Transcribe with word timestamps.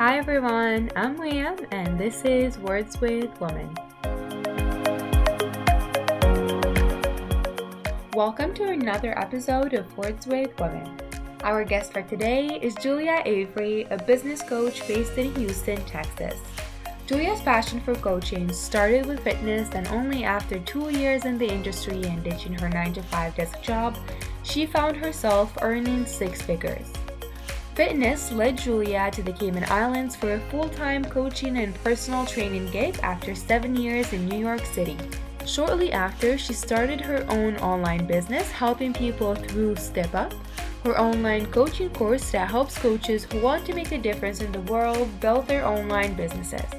Hi 0.00 0.16
everyone, 0.16 0.90
I'm 0.96 1.18
Liam 1.18 1.66
and 1.72 2.00
this 2.00 2.24
is 2.24 2.56
Words 2.56 2.98
with 3.02 3.38
Women. 3.38 3.68
Welcome 8.14 8.54
to 8.54 8.70
another 8.70 9.18
episode 9.18 9.74
of 9.74 9.94
Words 9.98 10.26
with 10.26 10.58
Women. 10.58 10.98
Our 11.42 11.64
guest 11.64 11.92
for 11.92 12.00
today 12.00 12.46
is 12.62 12.74
Julia 12.76 13.20
Avery, 13.26 13.82
a 13.90 14.02
business 14.02 14.40
coach 14.40 14.88
based 14.88 15.18
in 15.18 15.34
Houston, 15.34 15.84
Texas. 15.84 16.40
Julia's 17.06 17.42
passion 17.42 17.78
for 17.80 17.94
coaching 17.94 18.50
started 18.50 19.04
with 19.04 19.20
fitness, 19.20 19.68
and 19.74 19.86
only 19.88 20.24
after 20.24 20.60
two 20.60 20.88
years 20.98 21.26
in 21.26 21.36
the 21.36 21.46
industry 21.46 22.02
and 22.04 22.24
ditching 22.24 22.54
her 22.54 22.70
9 22.70 22.94
to 22.94 23.02
5 23.02 23.36
desk 23.36 23.60
job, 23.60 23.98
she 24.44 24.64
found 24.64 24.96
herself 24.96 25.52
earning 25.60 26.06
six 26.06 26.40
figures. 26.40 26.90
Fitness 27.80 28.30
led 28.30 28.58
Julia 28.58 29.10
to 29.10 29.22
the 29.22 29.32
Cayman 29.32 29.64
Islands 29.70 30.14
for 30.14 30.34
a 30.34 30.40
full 30.50 30.68
time 30.68 31.02
coaching 31.02 31.56
and 31.56 31.74
personal 31.82 32.26
training 32.26 32.70
gig 32.70 32.98
after 33.02 33.34
seven 33.34 33.74
years 33.74 34.12
in 34.12 34.28
New 34.28 34.38
York 34.38 34.66
City. 34.66 34.98
Shortly 35.46 35.90
after, 35.90 36.36
she 36.36 36.52
started 36.52 37.00
her 37.00 37.24
own 37.30 37.56
online 37.56 38.04
business, 38.04 38.50
helping 38.50 38.92
people 38.92 39.34
through 39.34 39.76
Step 39.76 40.14
Up, 40.14 40.34
her 40.84 41.00
online 41.00 41.46
coaching 41.46 41.88
course 41.88 42.30
that 42.32 42.50
helps 42.50 42.76
coaches 42.76 43.24
who 43.24 43.40
want 43.40 43.64
to 43.64 43.72
make 43.72 43.92
a 43.92 43.98
difference 43.98 44.42
in 44.42 44.52
the 44.52 44.60
world 44.70 45.08
build 45.18 45.46
their 45.46 45.66
online 45.66 46.12
businesses. 46.12 46.70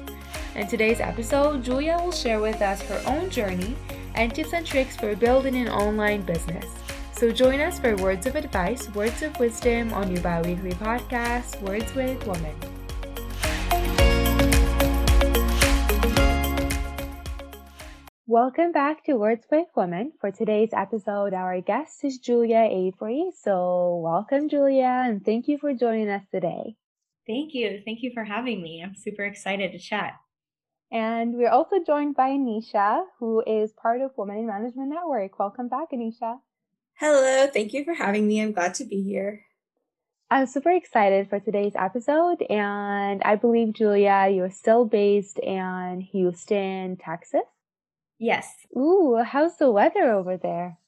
In 0.54 0.68
today's 0.68 1.00
episode, 1.00 1.64
Julia 1.64 1.98
will 2.00 2.12
share 2.12 2.38
with 2.38 2.62
us 2.62 2.80
her 2.82 3.02
own 3.06 3.28
journey 3.28 3.74
and 4.14 4.32
tips 4.32 4.52
and 4.52 4.64
tricks 4.64 4.96
for 4.96 5.16
building 5.16 5.56
an 5.56 5.68
online 5.68 6.20
business. 6.20 6.66
So 7.22 7.30
join 7.30 7.60
us 7.60 7.78
for 7.78 7.94
words 7.98 8.26
of 8.26 8.34
advice, 8.34 8.92
words 8.96 9.22
of 9.22 9.38
wisdom 9.38 9.94
on 9.94 10.10
your 10.10 10.20
bi-weekly 10.22 10.72
podcast, 10.72 11.62
Words 11.62 11.94
with 11.94 12.18
Women. 12.26 12.52
Welcome 18.26 18.72
back 18.72 19.04
to 19.04 19.14
Words 19.14 19.46
with 19.52 19.68
Women. 19.76 20.14
For 20.20 20.32
today's 20.32 20.70
episode, 20.72 21.32
our 21.32 21.60
guest 21.60 22.02
is 22.02 22.18
Julia 22.18 22.66
Avery. 22.68 23.30
So 23.40 24.00
welcome, 24.02 24.48
Julia, 24.48 25.04
and 25.06 25.24
thank 25.24 25.46
you 25.46 25.58
for 25.58 25.72
joining 25.74 26.08
us 26.08 26.24
today. 26.32 26.74
Thank 27.28 27.54
you. 27.54 27.82
Thank 27.84 28.02
you 28.02 28.10
for 28.12 28.24
having 28.24 28.60
me. 28.60 28.82
I'm 28.84 28.96
super 28.96 29.22
excited 29.22 29.70
to 29.70 29.78
chat. 29.78 30.14
And 30.90 31.34
we're 31.34 31.50
also 31.50 31.76
joined 31.86 32.16
by 32.16 32.30
Anisha, 32.30 33.04
who 33.20 33.44
is 33.46 33.72
part 33.80 34.00
of 34.00 34.10
Women 34.16 34.38
in 34.38 34.48
Management 34.48 34.88
Network. 34.88 35.38
Welcome 35.38 35.68
back, 35.68 35.92
Anisha. 35.92 36.40
Hello. 37.02 37.48
Thank 37.48 37.72
you 37.72 37.84
for 37.84 37.94
having 37.94 38.28
me. 38.28 38.40
I'm 38.40 38.52
glad 38.52 38.74
to 38.74 38.84
be 38.84 39.02
here. 39.02 39.44
I'm 40.30 40.46
super 40.46 40.70
excited 40.70 41.28
for 41.28 41.40
today's 41.40 41.72
episode, 41.74 42.42
and 42.42 43.20
I 43.24 43.34
believe, 43.34 43.72
Julia, 43.72 44.28
you're 44.32 44.52
still 44.52 44.84
based 44.84 45.40
in 45.40 46.06
Houston, 46.12 46.96
Texas. 46.96 47.40
Yes. 48.20 48.54
Ooh, 48.76 49.20
how's 49.26 49.56
the 49.56 49.68
weather 49.68 50.12
over 50.12 50.36
there? 50.36 50.78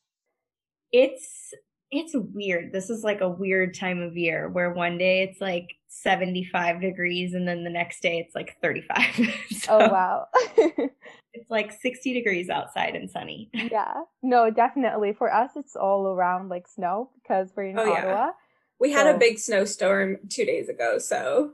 It's 0.93 1.53
it's 1.91 2.15
weird. 2.15 2.73
This 2.73 2.91
is 2.91 3.03
like 3.03 3.21
a 3.21 3.29
weird 3.29 3.75
time 3.75 4.01
of 4.01 4.17
year 4.17 4.49
where 4.49 4.73
one 4.73 4.99
day 4.99 5.25
it's 5.25 5.41
like 5.41 5.75
75 5.89 6.81
degrees 6.81 7.35
and 7.35 7.49
then 7.49 7.65
the 7.65 7.71
next 7.71 8.03
day 8.03 8.19
it's 8.19 8.37
like 8.37 8.57
35. 8.63 9.35
so 9.51 9.81
oh 9.81 9.89
wow. 9.89 10.29
it's 11.35 11.51
like 11.51 11.73
60 11.73 12.15
degrees 12.15 12.49
outside 12.49 12.95
and 12.95 13.11
sunny. 13.11 13.51
Yeah. 13.71 14.03
No, 14.23 14.51
definitely. 14.51 15.13
For 15.13 15.33
us 15.33 15.51
it's 15.57 15.75
all 15.77 16.07
around 16.07 16.49
like 16.49 16.69
snow 16.69 17.11
because 17.23 17.51
we're 17.57 17.65
in 17.65 17.79
oh, 17.79 17.93
Ottawa. 17.93 18.27
Yeah. 18.27 18.31
We 18.79 18.93
so. 18.93 18.99
had 18.99 19.15
a 19.15 19.19
big 19.19 19.39
snowstorm 19.39 20.19
2 20.29 20.45
days 20.45 20.69
ago, 20.69 20.99
so 20.99 21.53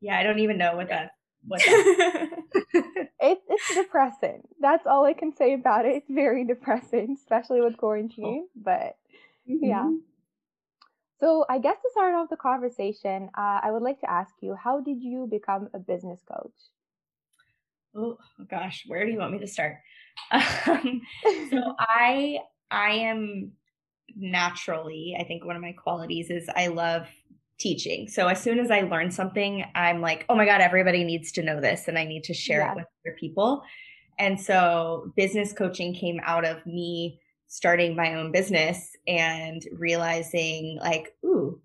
yeah, 0.00 0.18
I 0.18 0.22
don't 0.22 0.38
even 0.38 0.58
know 0.58 0.76
what 0.76 0.88
that 0.88 1.12
what 1.46 1.62
it, 1.66 3.08
it's 3.20 3.74
depressing. 3.74 4.42
That's 4.60 4.86
all 4.86 5.04
I 5.04 5.12
can 5.12 5.34
say 5.34 5.54
about 5.54 5.86
it. 5.86 5.96
It's 5.96 6.10
very 6.10 6.44
depressing, 6.44 7.16
especially 7.18 7.60
with 7.60 7.76
quarantine. 7.76 8.46
Oh. 8.46 8.50
But 8.56 8.96
mm-hmm. 9.48 9.64
yeah. 9.64 9.90
So 11.18 11.44
I 11.50 11.58
guess 11.58 11.76
to 11.82 11.88
start 11.92 12.14
off 12.14 12.30
the 12.30 12.36
conversation, 12.36 13.28
uh, 13.36 13.60
I 13.62 13.70
would 13.70 13.82
like 13.82 14.00
to 14.00 14.10
ask 14.10 14.32
you, 14.40 14.54
how 14.54 14.80
did 14.80 15.02
you 15.02 15.28
become 15.30 15.68
a 15.74 15.78
business 15.78 16.20
coach? 16.26 16.54
Oh 17.94 18.18
gosh, 18.48 18.84
where 18.86 19.04
do 19.04 19.12
you 19.12 19.18
want 19.18 19.32
me 19.32 19.38
to 19.40 19.46
start? 19.46 19.76
Um, 20.66 21.00
so 21.50 21.74
I 21.78 22.40
I 22.70 22.90
am 22.90 23.52
naturally, 24.16 25.16
I 25.18 25.24
think 25.24 25.44
one 25.44 25.56
of 25.56 25.62
my 25.62 25.72
qualities 25.72 26.30
is 26.30 26.48
I 26.54 26.68
love 26.68 27.06
teaching. 27.58 28.08
So 28.08 28.26
as 28.28 28.42
soon 28.42 28.58
as 28.58 28.70
I 28.70 28.82
learn 28.82 29.10
something, 29.10 29.64
I'm 29.74 30.00
like, 30.00 30.24
oh 30.28 30.34
my 30.34 30.46
God, 30.46 30.60
everybody 30.60 31.04
needs 31.04 31.32
to 31.32 31.42
know 31.42 31.60
this 31.60 31.88
and 31.88 31.98
I 31.98 32.04
need 32.04 32.24
to 32.24 32.34
share 32.34 32.60
yeah. 32.60 32.72
it 32.72 32.76
with 32.76 32.86
other 33.06 33.16
people. 33.18 33.62
And 34.18 34.40
so 34.40 35.12
business 35.16 35.52
coaching 35.52 35.94
came 35.94 36.20
out 36.24 36.44
of 36.44 36.64
me 36.66 37.20
starting 37.46 37.96
my 37.96 38.14
own 38.14 38.32
business 38.32 38.90
and 39.06 39.62
realizing 39.72 40.78
like, 40.80 41.14
ooh, 41.24 41.60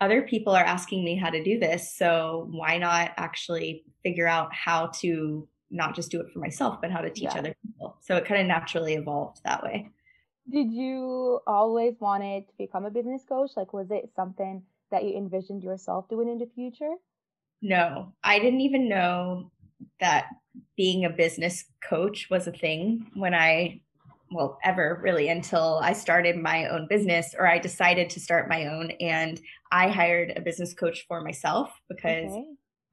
other 0.00 0.22
people 0.22 0.52
are 0.52 0.64
asking 0.64 1.04
me 1.04 1.16
how 1.16 1.30
to 1.30 1.42
do 1.44 1.58
this. 1.58 1.96
So 1.96 2.48
why 2.50 2.76
not 2.76 3.12
actually 3.16 3.84
figure 4.02 4.26
out 4.26 4.52
how 4.52 4.88
to 5.00 5.48
not 5.72 5.96
just 5.96 6.10
do 6.10 6.20
it 6.20 6.30
for 6.32 6.38
myself, 6.38 6.80
but 6.80 6.90
how 6.90 7.00
to 7.00 7.10
teach 7.10 7.24
yeah. 7.24 7.38
other 7.38 7.56
people? 7.64 7.96
So 8.00 8.16
it 8.16 8.24
kind 8.24 8.40
of 8.40 8.46
naturally 8.46 8.94
evolved 8.94 9.40
that 9.44 9.62
way. 9.62 9.90
Did 10.50 10.70
you 10.72 11.40
always 11.46 11.94
wanted 12.00 12.48
to 12.48 12.54
become 12.58 12.84
a 12.84 12.90
business 12.90 13.22
coach? 13.28 13.52
Like, 13.56 13.72
was 13.72 13.90
it 13.90 14.10
something 14.14 14.62
that 14.90 15.04
you 15.04 15.16
envisioned 15.16 15.62
yourself 15.62 16.08
doing 16.08 16.28
in 16.28 16.38
the 16.38 16.48
future? 16.54 16.94
No, 17.62 18.12
I 18.22 18.38
didn't 18.38 18.60
even 18.60 18.88
know 18.88 19.50
that 20.00 20.26
being 20.76 21.04
a 21.04 21.10
business 21.10 21.64
coach 21.88 22.28
was 22.30 22.46
a 22.46 22.52
thing 22.52 23.06
when 23.14 23.34
I, 23.34 23.80
well, 24.32 24.58
ever 24.64 25.00
really 25.02 25.28
until 25.28 25.80
I 25.82 25.92
started 25.92 26.36
my 26.36 26.66
own 26.66 26.86
business 26.88 27.34
or 27.38 27.46
I 27.46 27.58
decided 27.58 28.10
to 28.10 28.20
start 28.20 28.48
my 28.48 28.66
own. 28.66 28.90
And 29.00 29.40
I 29.70 29.88
hired 29.88 30.32
a 30.36 30.40
business 30.40 30.74
coach 30.74 31.06
for 31.06 31.22
myself 31.22 31.70
because 31.88 32.30
okay. 32.30 32.44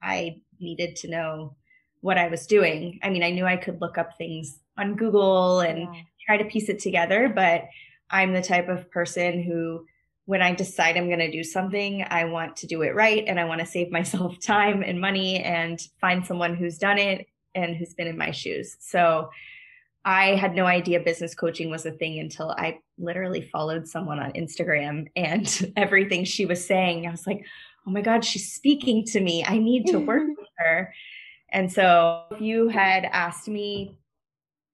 I 0.02 0.36
needed 0.60 0.96
to 0.96 1.10
know 1.10 1.56
what 2.00 2.18
I 2.18 2.28
was 2.28 2.46
doing. 2.46 2.98
I 3.02 3.10
mean, 3.10 3.22
I 3.22 3.30
knew 3.30 3.44
I 3.44 3.56
could 3.56 3.80
look 3.80 3.98
up 3.98 4.16
things 4.16 4.58
on 4.78 4.96
Google 4.96 5.60
and 5.60 5.80
yeah. 5.80 6.02
try 6.26 6.36
to 6.38 6.44
piece 6.44 6.68
it 6.68 6.78
together, 6.78 7.28
but 7.28 7.64
I'm 8.10 8.32
the 8.32 8.42
type 8.42 8.68
of 8.68 8.90
person 8.90 9.42
who 9.42 9.84
when 10.26 10.42
I 10.42 10.54
decide 10.54 10.96
I'm 10.96 11.08
going 11.08 11.18
to 11.18 11.30
do 11.30 11.42
something, 11.42 12.04
I 12.08 12.24
want 12.24 12.56
to 12.58 12.66
do 12.66 12.82
it 12.82 12.94
right 12.94 13.24
and 13.26 13.40
I 13.40 13.44
want 13.44 13.60
to 13.60 13.66
save 13.66 13.90
myself 13.92 14.38
time 14.40 14.82
and 14.82 15.00
money 15.00 15.42
and 15.42 15.80
find 16.00 16.24
someone 16.24 16.56
who's 16.56 16.78
done 16.78 16.98
it 16.98 17.26
and 17.54 17.76
who's 17.76 17.94
been 17.94 18.06
in 18.06 18.16
my 18.16 18.30
shoes. 18.30 18.76
So 18.80 19.30
I 20.04 20.36
had 20.36 20.54
no 20.54 20.66
idea 20.66 21.00
business 21.00 21.34
coaching 21.34 21.68
was 21.68 21.84
a 21.84 21.90
thing 21.90 22.18
until 22.18 22.52
I 22.52 22.78
literally 22.96 23.42
followed 23.42 23.86
someone 23.86 24.18
on 24.18 24.32
Instagram 24.32 25.08
and 25.14 25.72
everything 25.76 26.24
she 26.24 26.46
was 26.46 26.64
saying, 26.64 27.06
I 27.06 27.10
was 27.10 27.26
like, 27.26 27.44
oh 27.86 27.90
my 27.90 28.00
God, 28.00 28.24
she's 28.24 28.52
speaking 28.52 29.04
to 29.06 29.20
me. 29.20 29.44
I 29.44 29.58
need 29.58 29.86
to 29.88 29.98
work 29.98 30.26
with 30.38 30.48
her. 30.58 30.94
And 31.52 31.72
so 31.72 32.24
if 32.30 32.40
you 32.40 32.68
had 32.68 33.04
asked 33.04 33.48
me 33.48 33.98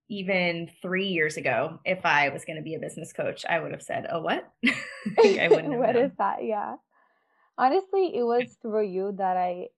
even 0.09 0.71
three 0.83 1.09
years 1.09 1.37
ago, 1.37 1.81
if 1.85 2.05
I 2.05 2.29
was 2.29 2.45
going 2.45 2.57
to 2.57 2.63
be 2.63 2.75
a 2.75 2.79
business 2.79 3.13
coach, 3.13 3.45
I 3.49 3.59
would 3.59 3.73
have 3.73 3.83
said, 3.83 4.07
"Oh, 4.11 4.21
what?" 4.21 4.49
I 5.19 5.49
wouldn't. 5.51 5.79
what 5.79 5.97
is 5.97 6.13
that? 6.19 6.45
Yeah. 6.45 6.77
Honestly, 7.59 8.13
it 8.15 8.23
was 8.23 8.57
through 8.63 8.87
you 8.87 9.15
that 9.17 9.37
I 9.37 9.69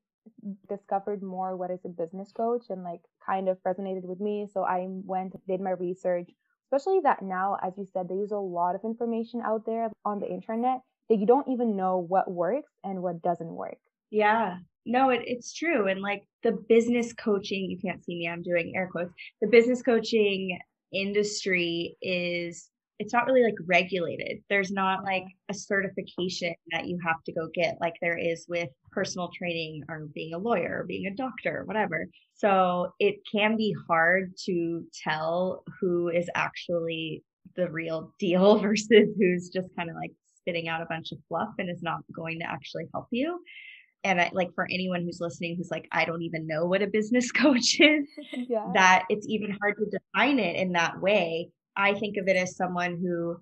discovered 0.69 1.23
more 1.23 1.57
what 1.57 1.71
is 1.71 1.81
a 1.85 1.89
business 1.89 2.33
coach 2.33 2.67
and 2.69 2.83
like 2.83 3.01
kind 3.25 3.49
of 3.49 3.59
resonated 3.67 4.05
with 4.05 4.21
me. 4.21 4.47
So 4.53 4.63
I 4.63 4.87
went 4.89 5.35
did 5.47 5.61
my 5.61 5.71
research, 5.71 6.29
especially 6.67 7.01
that 7.05 7.23
now, 7.23 7.57
as 7.63 7.73
you 7.79 7.87
said, 7.93 8.09
there's 8.09 8.33
a 8.33 8.37
lot 8.37 8.75
of 8.75 8.83
information 8.85 9.41
out 9.45 9.65
there 9.65 9.91
on 10.05 10.21
the 10.21 10.29
internet 10.29 10.81
that 11.09 11.19
you 11.19 11.27
don't 11.27 11.49
even 11.49 11.77
know 11.77 11.99
what 11.99 12.31
works 12.31 12.73
and 12.85 13.03
what 13.03 13.23
doesn't 13.23 13.49
work. 13.49 13.79
Yeah. 14.11 14.59
No, 14.87 15.11
it, 15.11 15.23
it's 15.25 15.53
true. 15.53 15.89
And 15.89 16.01
like 16.01 16.25
the 16.43 16.53
business 16.69 17.13
coaching, 17.13 17.71
you 17.71 17.79
can't 17.79 18.05
see 18.05 18.17
me, 18.17 18.29
I'm 18.29 18.43
doing 18.43 18.73
air 18.75 18.89
quotes. 18.91 19.13
The 19.41 19.49
business 19.49 19.83
coaching 19.83 20.59
industry 20.93 21.97
is 22.01 22.71
it's 22.99 23.13
not 23.13 23.27
really 23.27 23.45
like 23.45 23.55
regulated. 23.67 24.43
There's 24.49 24.73
not 24.73 25.05
like 25.05 25.23
mm-hmm. 25.23 25.51
a 25.51 25.55
certification 25.55 26.55
that 26.73 26.87
you 26.87 26.99
have 27.05 27.23
to 27.25 27.33
go 27.33 27.49
get 27.55 27.79
like 27.81 27.95
there 28.01 28.19
is 28.19 28.47
with 28.49 28.69
personal 28.91 29.31
training 29.37 29.85
or 29.89 30.09
being 30.15 30.35
a 30.35 30.39
lawyer 30.39 30.81
or 30.81 30.85
being 30.85 31.07
a 31.07 31.15
doctor, 31.15 31.61
or 31.61 31.65
whatever. 31.65 32.07
So 32.35 32.93
it 32.99 33.17
can 33.31 33.57
be 33.57 33.75
hard 33.89 34.33
to 34.47 34.85
tell 35.05 35.65
who 35.81 36.09
is 36.09 36.29
actually 36.35 37.23
the 37.57 37.71
real 37.71 38.15
deal 38.19 38.59
versus 38.61 39.09
who's 39.19 39.49
just 39.49 39.69
kind 39.77 39.91
of 39.91 39.97
like 39.97 40.13
spitting 40.37 40.69
out 40.69 40.83
a 40.83 40.87
bunch 40.87 41.13
of 41.13 41.19
fluff 41.29 41.51
and 41.59 41.71
is 41.71 41.83
not 41.83 42.01
going 42.15 42.41
to 42.41 42.47
actually 42.47 42.89
help 42.93 43.07
you 43.11 43.41
and 44.05 44.21
I, 44.21 44.31
like 44.33 44.55
for 44.55 44.67
anyone 44.71 45.03
who's 45.03 45.21
listening 45.21 45.57
who's 45.57 45.71
like 45.71 45.89
i 45.93 46.05
don't 46.05 46.23
even 46.23 46.47
know 46.47 46.65
what 46.67 46.83
a 46.83 46.87
business 46.87 47.33
coach 47.33 47.81
is 47.81 48.09
yeah. 48.49 48.67
that 48.75 49.05
it's 49.09 49.27
even 49.29 49.57
hard 49.61 49.77
to 49.79 49.99
define 49.99 50.39
it 50.39 50.57
in 50.57 50.73
that 50.73 51.01
way 51.01 51.51
i 51.77 51.95
think 51.95 52.17
of 52.17 52.29
it 52.29 52.37
as 52.37 52.57
someone 52.57 52.99
who 53.01 53.37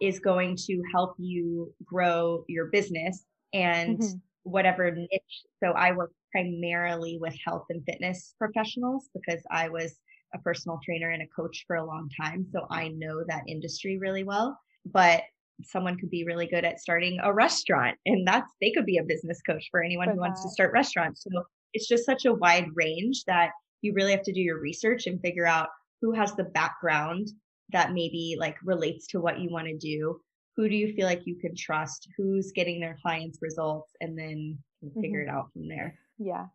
is 0.00 0.18
going 0.18 0.56
to 0.56 0.82
help 0.92 1.14
you 1.18 1.72
grow 1.84 2.44
your 2.48 2.66
business 2.66 3.24
and 3.52 3.98
mm-hmm. 3.98 4.16
whatever 4.42 4.90
niche. 4.90 5.42
So 5.62 5.70
I 5.72 5.92
work 5.92 6.12
primarily 6.32 7.18
with 7.20 7.34
health 7.44 7.66
and 7.70 7.82
fitness 7.86 8.34
professionals 8.38 9.08
because 9.14 9.40
I 9.50 9.68
was 9.68 9.94
a 10.34 10.38
personal 10.38 10.80
trainer 10.84 11.10
and 11.10 11.22
a 11.22 11.26
coach 11.34 11.64
for 11.66 11.76
a 11.76 11.84
long 11.84 12.08
time. 12.20 12.46
So 12.52 12.66
I 12.70 12.88
know 12.88 13.22
that 13.28 13.42
industry 13.46 13.98
really 13.98 14.24
well. 14.24 14.58
But 14.84 15.22
someone 15.62 15.96
could 15.98 16.10
be 16.10 16.24
really 16.24 16.46
good 16.46 16.64
at 16.64 16.80
starting 16.80 17.18
a 17.22 17.32
restaurant 17.32 17.96
and 18.06 18.26
that's 18.26 18.50
they 18.60 18.72
could 18.72 18.86
be 18.86 18.98
a 18.98 19.04
business 19.04 19.40
coach 19.46 19.66
for 19.70 19.82
anyone 19.82 20.06
for 20.08 20.12
who 20.12 20.16
that. 20.16 20.22
wants 20.22 20.42
to 20.42 20.50
start 20.50 20.72
restaurants. 20.72 21.24
So 21.24 21.42
it's 21.72 21.88
just 21.88 22.06
such 22.06 22.24
a 22.24 22.34
wide 22.34 22.68
range 22.74 23.24
that 23.26 23.50
you 23.82 23.92
really 23.94 24.12
have 24.12 24.22
to 24.22 24.32
do 24.32 24.40
your 24.40 24.60
research 24.60 25.06
and 25.06 25.20
figure 25.20 25.46
out 25.46 25.68
who 26.00 26.12
has 26.12 26.34
the 26.34 26.44
background 26.44 27.28
that 27.70 27.92
maybe 27.92 28.36
like 28.38 28.56
relates 28.64 29.06
to 29.08 29.20
what 29.20 29.40
you 29.40 29.50
want 29.50 29.66
to 29.66 29.76
do. 29.76 30.20
Who 30.56 30.68
do 30.68 30.76
you 30.76 30.92
feel 30.94 31.06
like 31.06 31.22
you 31.24 31.36
can 31.36 31.54
trust? 31.56 32.08
Who's 32.16 32.52
getting 32.52 32.80
their 32.80 32.98
clients 33.02 33.38
results? 33.42 33.92
And 34.00 34.16
then 34.16 34.58
figure 35.00 35.20
mm-hmm. 35.20 35.30
it 35.30 35.32
out 35.32 35.52
from 35.52 35.68
there. 35.68 35.98
Yeah. 36.18 36.46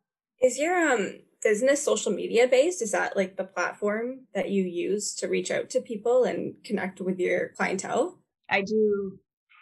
Is 0.41 0.57
your 0.57 0.75
um 0.75 1.19
business 1.41 1.83
social 1.83 2.11
media 2.11 2.47
based? 2.47 2.81
Is 2.81 2.91
that 2.91 3.15
like 3.15 3.37
the 3.37 3.43
platform 3.43 4.27
that 4.33 4.49
you 4.49 4.63
use 4.63 5.15
to 5.15 5.27
reach 5.27 5.51
out 5.51 5.69
to 5.71 5.81
people 5.81 6.23
and 6.23 6.53
connect 6.63 7.01
with 7.01 7.19
your 7.19 7.49
clientele 7.49 8.18
i 8.49 8.61
do 8.61 9.17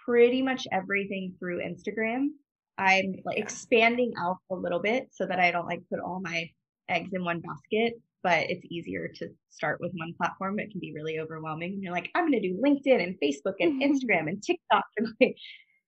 pretty 0.06 0.42
much 0.42 0.68
everything 0.72 1.34
through 1.39 1.62
instagram 1.62 2.28
i'm 2.78 3.16
like 3.25 3.38
expanding 3.38 4.13
out 4.19 4.38
a 4.51 4.56
little 4.56 4.81
bit 4.81 5.07
so 5.12 5.25
that 5.25 5.39
i 5.39 5.51
don't 5.51 5.68
like 5.68 5.81
put 5.92 6.00
all 6.00 6.19
my 6.22 6.50
eggs 6.89 7.12
in 7.13 7.24
one 7.24 7.42
basket 7.42 7.94
but 8.24 8.50
it's 8.50 8.66
easier 8.69 9.10
to 9.16 9.30
start 9.50 9.80
with 9.80 9.94
one 9.94 10.13
platform. 10.18 10.60
It 10.60 10.69
can 10.69 10.81
be 10.81 10.92
really 10.94 11.18
overwhelming. 11.19 11.74
And 11.74 11.84
you're 11.84 11.94
like, 11.94 12.10
I'm 12.13 12.30
going 12.30 12.42
to 12.42 12.48
do 12.48 12.62
LinkedIn 12.62 13.01
and 13.01 13.16
Facebook 13.24 13.54
and. 13.62 13.81
Instagram 13.88 14.28
and 14.28 14.44
TikTok. 14.44 14.84
And 14.98 15.07
like, 15.22 15.36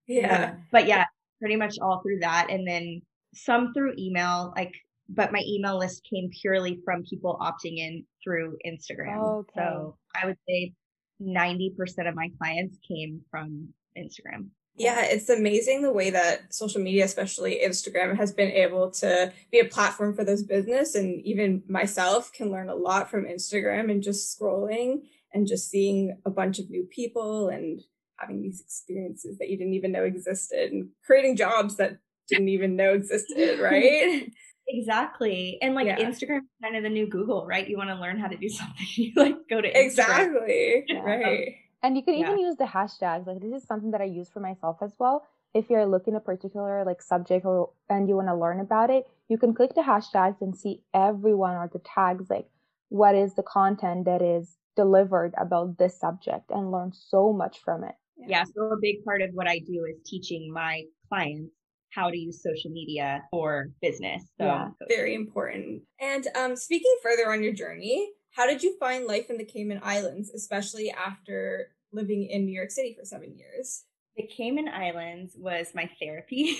yeah. 0.07 0.55
But 0.71 0.87
yeah, 0.87 1.05
pretty 1.39 1.57
much 1.57 1.75
all 1.81 2.01
through 2.01 2.19
that. 2.21 2.47
And 2.49 2.67
then 2.67 3.01
some 3.33 3.73
through 3.73 3.93
email, 3.97 4.53
like, 4.55 4.73
but 5.09 5.33
my 5.33 5.41
email 5.45 5.77
list 5.77 6.07
came 6.09 6.29
purely 6.41 6.79
from 6.85 7.03
people 7.03 7.37
opting 7.41 7.77
in 7.77 8.05
through 8.23 8.57
Instagram. 8.65 9.21
Okay. 9.39 9.51
So 9.55 9.97
I 10.15 10.27
would 10.27 10.37
say 10.47 10.73
90% 11.21 12.07
of 12.07 12.15
my 12.15 12.29
clients 12.37 12.77
came 12.87 13.21
from 13.29 13.69
Instagram. 13.97 14.49
Yeah, 14.75 15.03
it's 15.03 15.29
amazing 15.29 15.81
the 15.81 15.91
way 15.91 16.09
that 16.09 16.53
social 16.53 16.81
media, 16.81 17.03
especially 17.03 17.59
Instagram, 17.63 18.15
has 18.15 18.31
been 18.31 18.51
able 18.51 18.91
to 18.91 19.33
be 19.51 19.59
a 19.59 19.65
platform 19.65 20.15
for 20.15 20.23
this 20.23 20.41
business. 20.41 20.95
And 20.95 21.21
even 21.25 21.63
myself 21.67 22.31
can 22.31 22.49
learn 22.49 22.69
a 22.69 22.75
lot 22.75 23.09
from 23.09 23.25
Instagram 23.25 23.91
and 23.91 24.01
just 24.01 24.39
scrolling 24.39 25.01
and 25.33 25.47
just 25.47 25.69
seeing 25.69 26.17
a 26.25 26.29
bunch 26.29 26.59
of 26.59 26.69
new 26.69 26.87
people 26.89 27.49
and 27.49 27.81
having 28.17 28.41
these 28.41 28.61
experiences 28.61 29.37
that 29.37 29.49
you 29.49 29.57
didn't 29.57 29.73
even 29.73 29.91
know 29.91 30.03
existed 30.03 30.71
and 30.71 30.89
creating 31.05 31.35
jobs 31.35 31.75
that 31.75 31.97
didn't 32.29 32.49
even 32.49 32.77
know 32.77 32.93
existed, 32.93 33.59
right? 33.61 34.31
Exactly. 34.69 35.57
And 35.61 35.73
like 35.73 35.87
yeah. 35.87 35.97
Instagram 35.97 36.37
is 36.37 36.61
kind 36.61 36.75
of 36.75 36.83
the 36.83 36.89
new 36.89 37.07
Google, 37.07 37.45
right? 37.45 37.67
You 37.67 37.77
want 37.77 37.89
to 37.89 37.95
learn 37.95 38.19
how 38.19 38.27
to 38.27 38.37
do 38.37 38.49
something, 38.59 38.87
you 38.95 39.13
like 39.15 39.35
go 39.49 39.61
to 39.61 39.67
Instagram. 39.67 39.85
Exactly. 39.85 40.83
Yeah. 40.87 40.99
Right. 40.99 41.55
And 41.81 41.97
you 41.97 42.03
can 42.03 42.15
even 42.15 42.39
yeah. 42.39 42.47
use 42.47 42.57
the 42.57 42.65
hashtags. 42.65 43.25
Like 43.25 43.41
this 43.41 43.61
is 43.61 43.67
something 43.67 43.91
that 43.91 44.01
I 44.01 44.05
use 44.05 44.29
for 44.29 44.39
myself 44.39 44.77
as 44.81 44.93
well. 44.99 45.25
If 45.53 45.69
you're 45.69 45.87
looking 45.87 46.15
a 46.15 46.19
particular 46.19 46.83
like 46.85 47.01
subject 47.01 47.45
or 47.45 47.71
and 47.89 48.07
you 48.07 48.15
want 48.15 48.27
to 48.27 48.35
learn 48.35 48.59
about 48.59 48.89
it, 48.91 49.07
you 49.27 49.37
can 49.37 49.53
click 49.53 49.73
the 49.73 49.81
hashtags 49.81 50.41
and 50.41 50.55
see 50.55 50.83
everyone 50.93 51.55
or 51.55 51.69
the 51.71 51.79
tags 51.79 52.29
like 52.29 52.47
what 52.89 53.15
is 53.15 53.33
the 53.35 53.43
content 53.43 54.05
that 54.05 54.21
is 54.21 54.57
delivered 54.75 55.33
about 55.37 55.77
this 55.77 55.99
subject 55.99 56.51
and 56.51 56.71
learn 56.71 56.91
so 56.93 57.33
much 57.33 57.59
from 57.59 57.83
it. 57.83 57.95
Yeah, 58.17 58.43
so 58.43 58.71
a 58.71 58.77
big 58.79 59.03
part 59.03 59.21
of 59.21 59.29
what 59.33 59.47
I 59.47 59.59
do 59.59 59.85
is 59.89 59.97
teaching 60.05 60.51
my 60.51 60.83
clients 61.07 61.53
how 61.93 62.09
to 62.09 62.17
use 62.17 62.43
social 62.43 62.71
media 62.71 63.23
for 63.31 63.69
business. 63.81 64.23
So 64.39 64.45
yeah. 64.45 64.69
very 64.87 65.15
important. 65.15 65.83
And 65.99 66.27
um, 66.35 66.55
speaking 66.55 66.95
further 67.01 67.31
on 67.31 67.43
your 67.43 67.53
journey, 67.53 68.11
how 68.31 68.45
did 68.45 68.63
you 68.63 68.77
find 68.79 69.05
life 69.05 69.29
in 69.29 69.37
the 69.37 69.45
Cayman 69.45 69.81
Islands, 69.83 70.29
especially 70.29 70.91
after 70.91 71.69
living 71.91 72.27
in 72.29 72.45
New 72.45 72.53
York 72.53 72.71
City 72.71 72.95
for 72.97 73.05
seven 73.05 73.35
years? 73.35 73.83
The 74.15 74.27
Cayman 74.27 74.67
Islands 74.67 75.33
was 75.37 75.67
my 75.73 75.89
therapy. 75.99 76.57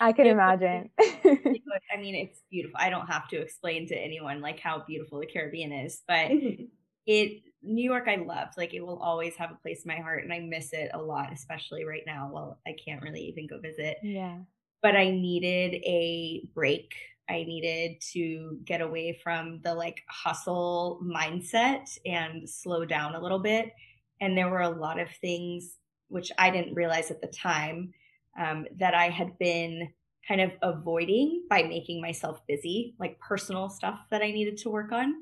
I 0.00 0.12
can 0.16 0.26
imagine. 0.26 0.90
I 0.98 1.96
mean, 1.98 2.14
it's 2.14 2.40
beautiful. 2.50 2.76
I 2.78 2.90
don't 2.90 3.06
have 3.06 3.28
to 3.28 3.40
explain 3.40 3.88
to 3.88 3.96
anyone 3.96 4.40
like 4.40 4.60
how 4.60 4.84
beautiful 4.86 5.20
the 5.20 5.26
Caribbean 5.26 5.72
is, 5.72 6.02
but 6.06 6.30
mm-hmm. 6.30 6.64
it 7.06 7.42
New 7.64 7.84
York 7.84 8.04
I 8.08 8.16
loved. 8.16 8.56
Like 8.56 8.74
it 8.74 8.84
will 8.84 8.98
always 8.98 9.36
have 9.36 9.50
a 9.50 9.62
place 9.62 9.84
in 9.84 9.88
my 9.88 10.00
heart 10.00 10.24
and 10.24 10.32
I 10.32 10.40
miss 10.40 10.72
it 10.72 10.90
a 10.94 11.00
lot, 11.00 11.32
especially 11.32 11.84
right 11.84 12.02
now. 12.06 12.30
Well, 12.32 12.60
I 12.66 12.74
can't 12.84 13.02
really 13.02 13.22
even 13.22 13.46
go 13.46 13.58
visit. 13.58 13.98
Yeah. 14.02 14.38
But 14.82 14.96
I 14.96 15.10
needed 15.10 15.74
a 15.84 16.46
break 16.54 16.94
I 17.28 17.44
needed 17.44 18.00
to 18.12 18.58
get 18.64 18.80
away 18.80 19.18
from 19.22 19.60
the 19.62 19.74
like 19.74 20.02
hustle 20.08 21.00
mindset 21.02 21.98
and 22.04 22.48
slow 22.48 22.84
down 22.84 23.14
a 23.14 23.20
little 23.20 23.38
bit. 23.38 23.72
And 24.20 24.36
there 24.36 24.50
were 24.50 24.60
a 24.60 24.68
lot 24.68 25.00
of 25.00 25.08
things 25.20 25.78
which 26.08 26.30
I 26.38 26.50
didn't 26.50 26.74
realize 26.74 27.10
at 27.10 27.20
the 27.20 27.28
time 27.28 27.92
um, 28.38 28.66
that 28.78 28.94
I 28.94 29.08
had 29.08 29.38
been 29.38 29.88
kind 30.28 30.40
of 30.40 30.52
avoiding 30.62 31.44
by 31.48 31.62
making 31.62 32.00
myself 32.00 32.40
busy, 32.46 32.94
like 32.98 33.18
personal 33.18 33.68
stuff 33.68 34.00
that 34.10 34.22
I 34.22 34.30
needed 34.30 34.58
to 34.58 34.70
work 34.70 34.92
on. 34.92 35.14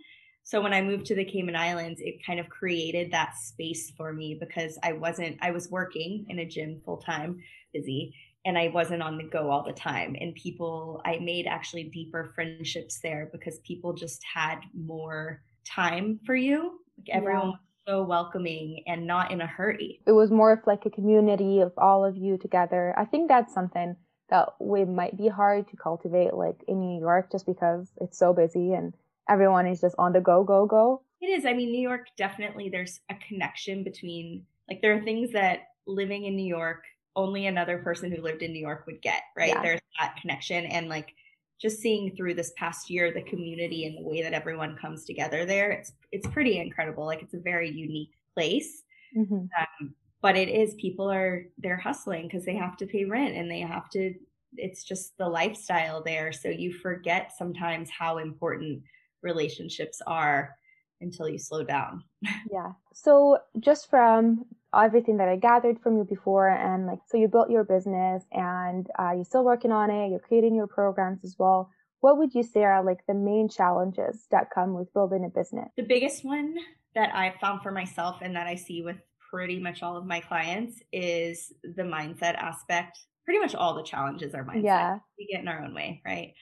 So 0.45 0.61
when 0.61 0.73
I 0.73 0.83
moved 0.83 1.07
to 1.07 1.15
the 1.15 1.25
Cayman 1.25 1.57
Islands, 1.57 2.01
it 2.01 2.25
kind 2.27 2.41
of 2.41 2.49
created 2.49 3.11
that 3.13 3.37
space 3.37 3.93
for 3.97 4.13
me 4.13 4.37
because 4.39 4.79
I 4.83 4.93
wasn't, 4.93 5.39
I 5.41 5.51
was 5.53 5.71
working 5.71 6.27
in 6.29 6.41
a 6.41 6.45
gym 6.45 6.81
full 6.85 6.97
time, 6.97 7.41
busy, 7.73 8.15
and 8.45 8.59
I 8.59 8.69
wasn't 8.69 9.03
on 9.03 9.19
the 9.19 9.25
go 9.25 9.51
all 9.51 9.63
the 9.65 9.73
time. 9.73 10.17
And 10.21 10.35
people, 10.35 11.01
I 11.05 11.19
made 11.21 11.47
actually 11.47 11.85
deeper 11.85 12.33
friendships 12.35 12.99
there 13.01 13.29
because 13.33 13.61
people 13.61 13.93
just 13.93 14.23
had 14.25 14.59
more 14.75 15.43
time 15.65 16.19
for 16.27 16.35
you. 16.35 16.81
Like 16.99 17.17
everyone 17.17 17.43
yeah. 17.43 17.51
was 17.51 17.59
so 17.87 18.03
welcoming 18.03 18.83
and 18.87 19.07
not 19.07 19.31
in 19.31 19.41
a 19.41 19.47
hurry. 19.47 20.01
It 20.07 20.13
was 20.13 20.31
more 20.31 20.53
of 20.53 20.67
like 20.67 20.87
a 20.87 20.91
community 20.91 21.61
of 21.61 21.73
all 21.79 22.05
of 22.05 22.17
you 22.17 22.37
together. 22.37 22.95
I 22.97 23.05
think 23.05 23.29
that's 23.29 23.55
something 23.55 23.97
that 24.31 24.49
we 24.59 24.85
might 24.85 25.17
be 25.17 25.29
hard 25.29 25.69
to 25.69 25.77
cultivate 25.77 26.35
like 26.35 26.65
in 26.67 26.81
New 26.81 26.99
York 26.99 27.31
just 27.31 27.47
because 27.47 27.93
it's 28.01 28.19
so 28.19 28.33
busy 28.33 28.73
and 28.73 28.95
everyone 29.29 29.67
is 29.67 29.81
just 29.81 29.95
on 29.99 30.13
the 30.13 30.21
go, 30.21 30.45
go, 30.45 30.67
go. 30.67 31.03
It 31.21 31.27
is. 31.27 31.47
I 31.47 31.53
mean, 31.53 31.71
New 31.71 31.81
York 31.81 32.07
definitely 32.17 32.69
there's 32.69 33.01
a 33.11 33.15
connection 33.29 33.85
between 33.85 34.45
like 34.69 34.81
there 34.83 34.97
are 34.97 35.03
things 35.03 35.33
that 35.33 35.69
living 35.87 36.25
in 36.25 36.37
New 36.37 36.47
York 36.47 36.85
only 37.15 37.47
another 37.47 37.79
person 37.79 38.11
who 38.11 38.23
lived 38.23 38.43
in 38.43 38.53
New 38.53 38.61
York 38.61 38.87
would 38.87 39.03
get, 39.03 39.23
right? 39.37 39.51
Yeah. 39.51 39.63
There's 39.63 39.81
that 40.01 40.17
connection 40.21 40.65
and 40.67 40.89
like 40.89 41.15
just 41.63 41.81
seeing 41.81 42.15
through 42.17 42.35
this 42.35 42.53
past 42.57 42.91
year 42.91 43.13
the 43.13 43.23
community 43.23 43.87
and 43.87 43.97
the 43.97 44.09
way 44.09 44.23
that 44.23 44.33
everyone 44.33 44.77
comes 44.77 45.05
together 45.05 45.47
there 45.47 45.71
it's 45.71 45.93
it's 46.11 46.27
pretty 46.27 46.59
incredible 46.59 47.07
like 47.07 47.23
it's 47.23 47.35
a 47.35 47.39
very 47.39 47.71
unique 47.71 48.11
place 48.35 48.83
mm-hmm. 49.17 49.35
um, 49.35 49.95
but 50.21 50.37
it 50.37 50.49
is 50.49 50.75
people 50.75 51.11
are 51.11 51.45
they're 51.59 51.77
hustling 51.77 52.27
because 52.27 52.45
they 52.45 52.57
have 52.57 52.77
to 52.77 52.87
pay 52.87 53.05
rent 53.05 53.37
and 53.37 53.49
they 53.49 53.61
have 53.61 53.89
to 53.89 54.13
it's 54.57 54.83
just 54.83 55.17
the 55.19 55.29
lifestyle 55.29 56.03
there 56.03 56.33
so 56.33 56.49
you 56.49 56.73
forget 56.73 57.33
sometimes 57.39 57.89
how 57.97 58.19
important 58.19 58.83
relationships 59.23 60.01
are 60.07 60.55
until 61.01 61.29
you 61.29 61.39
slow 61.39 61.65
down 61.65 62.03
yeah 62.51 62.73
so 62.93 63.39
just 63.61 63.89
from 63.91 64.45
everything 64.75 65.19
that 65.19 65.29
I 65.29 65.37
gathered 65.37 65.81
from 65.81 65.97
you 65.97 66.05
before. 66.05 66.49
And 66.49 66.87
like, 66.87 67.01
so 67.09 67.17
you 67.19 67.29
built 67.29 67.51
your 67.51 67.65
business 67.65 68.25
and 68.33 68.87
uh, 68.99 69.13
you're 69.15 69.25
still 69.25 69.45
working 69.45 69.73
on 69.73 69.91
it. 69.91 70.11
You're 70.11 70.19
creating 70.19 70.55
your 70.55 70.67
programs 70.67 71.25
as 71.25 71.37
well. 71.39 71.71
What 72.01 72.19
would 72.19 72.35
you 72.35 72.43
say 72.43 72.65
are 72.65 72.83
like 72.83 73.07
the 73.07 73.15
main 73.15 73.49
challenges 73.49 74.27
that 74.31 74.51
come 74.53 74.75
with 74.75 74.93
building 74.93 75.25
a 75.25 75.29
business? 75.29 75.69
The 75.77 75.85
biggest 75.85 76.25
one 76.25 76.57
that 76.95 77.15
I've 77.15 77.37
found 77.41 77.63
for 77.63 77.71
myself 77.71 78.19
and 78.23 78.35
that 78.35 78.47
I 78.47 78.57
see 78.57 78.83
with 78.83 78.97
pretty 79.31 79.59
much 79.59 79.83
all 79.83 79.97
of 79.97 80.05
my 80.05 80.21
clients 80.21 80.83
is 80.93 81.53
the 81.63 81.83
mindset 81.83 82.35
aspect. 82.35 82.99
Pretty 83.25 83.39
much 83.39 83.55
all 83.55 83.75
the 83.75 83.85
challenges 83.85 84.35
are 84.35 84.45
mindset. 84.45 84.65
Yeah. 84.65 84.99
We 85.19 85.29
get 85.31 85.43
in 85.43 85.49
our 85.49 85.63
own 85.63 85.75
way, 85.75 86.03
right? 86.05 86.35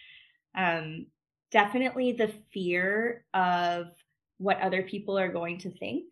Um, 0.57 1.07
definitely 1.51 2.13
the 2.13 2.33
fear 2.53 3.25
of 3.35 3.87
what 4.39 4.61
other 4.61 4.83
people 4.83 5.19
are 5.19 5.33
going 5.33 5.59
to 5.59 5.71
think 5.71 6.05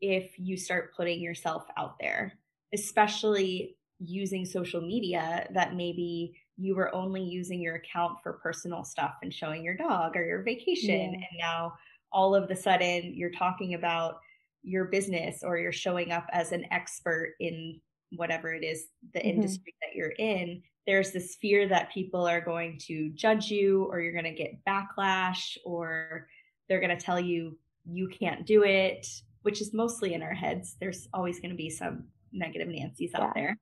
if 0.00 0.38
you 0.38 0.56
start 0.56 0.94
putting 0.96 1.20
yourself 1.20 1.64
out 1.76 1.96
there, 2.00 2.32
especially 2.74 3.76
using 3.98 4.44
social 4.44 4.80
media 4.80 5.48
that 5.54 5.74
maybe 5.74 6.34
you 6.56 6.74
were 6.74 6.94
only 6.94 7.22
using 7.22 7.60
your 7.60 7.76
account 7.76 8.18
for 8.22 8.34
personal 8.34 8.84
stuff 8.84 9.14
and 9.22 9.32
showing 9.32 9.64
your 9.64 9.76
dog 9.76 10.16
or 10.16 10.24
your 10.24 10.42
vacation. 10.42 11.12
Yeah. 11.12 11.18
And 11.18 11.24
now 11.40 11.72
all 12.12 12.34
of 12.34 12.48
the 12.48 12.56
sudden 12.56 13.14
you're 13.14 13.30
talking 13.30 13.74
about 13.74 14.16
your 14.62 14.86
business 14.86 15.42
or 15.42 15.58
you're 15.58 15.72
showing 15.72 16.12
up 16.12 16.26
as 16.32 16.52
an 16.52 16.66
expert 16.70 17.34
in 17.40 17.80
whatever 18.16 18.52
it 18.52 18.64
is, 18.64 18.86
the 19.14 19.20
mm-hmm. 19.20 19.28
industry 19.28 19.74
that 19.80 19.96
you're 19.96 20.14
in. 20.18 20.62
There's 20.86 21.12
this 21.12 21.36
fear 21.40 21.68
that 21.68 21.92
people 21.92 22.26
are 22.26 22.40
going 22.40 22.78
to 22.86 23.10
judge 23.14 23.50
you 23.50 23.84
or 23.84 24.00
you're 24.00 24.12
going 24.12 24.24
to 24.24 24.32
get 24.32 24.64
backlash 24.66 25.56
or 25.64 26.26
they're 26.68 26.80
going 26.80 26.96
to 26.96 27.04
tell 27.04 27.20
you 27.20 27.58
you 27.84 28.08
can't 28.08 28.46
do 28.46 28.62
it 28.64 29.06
which 29.42 29.60
is 29.60 29.74
mostly 29.74 30.14
in 30.14 30.22
our 30.22 30.32
heads. 30.34 30.76
There's 30.80 31.08
always 31.12 31.40
going 31.40 31.50
to 31.50 31.56
be 31.56 31.68
some 31.68 32.04
negative 32.32 32.68
Nancy's 32.68 33.12
out 33.12 33.32
Yeah. 33.34 33.54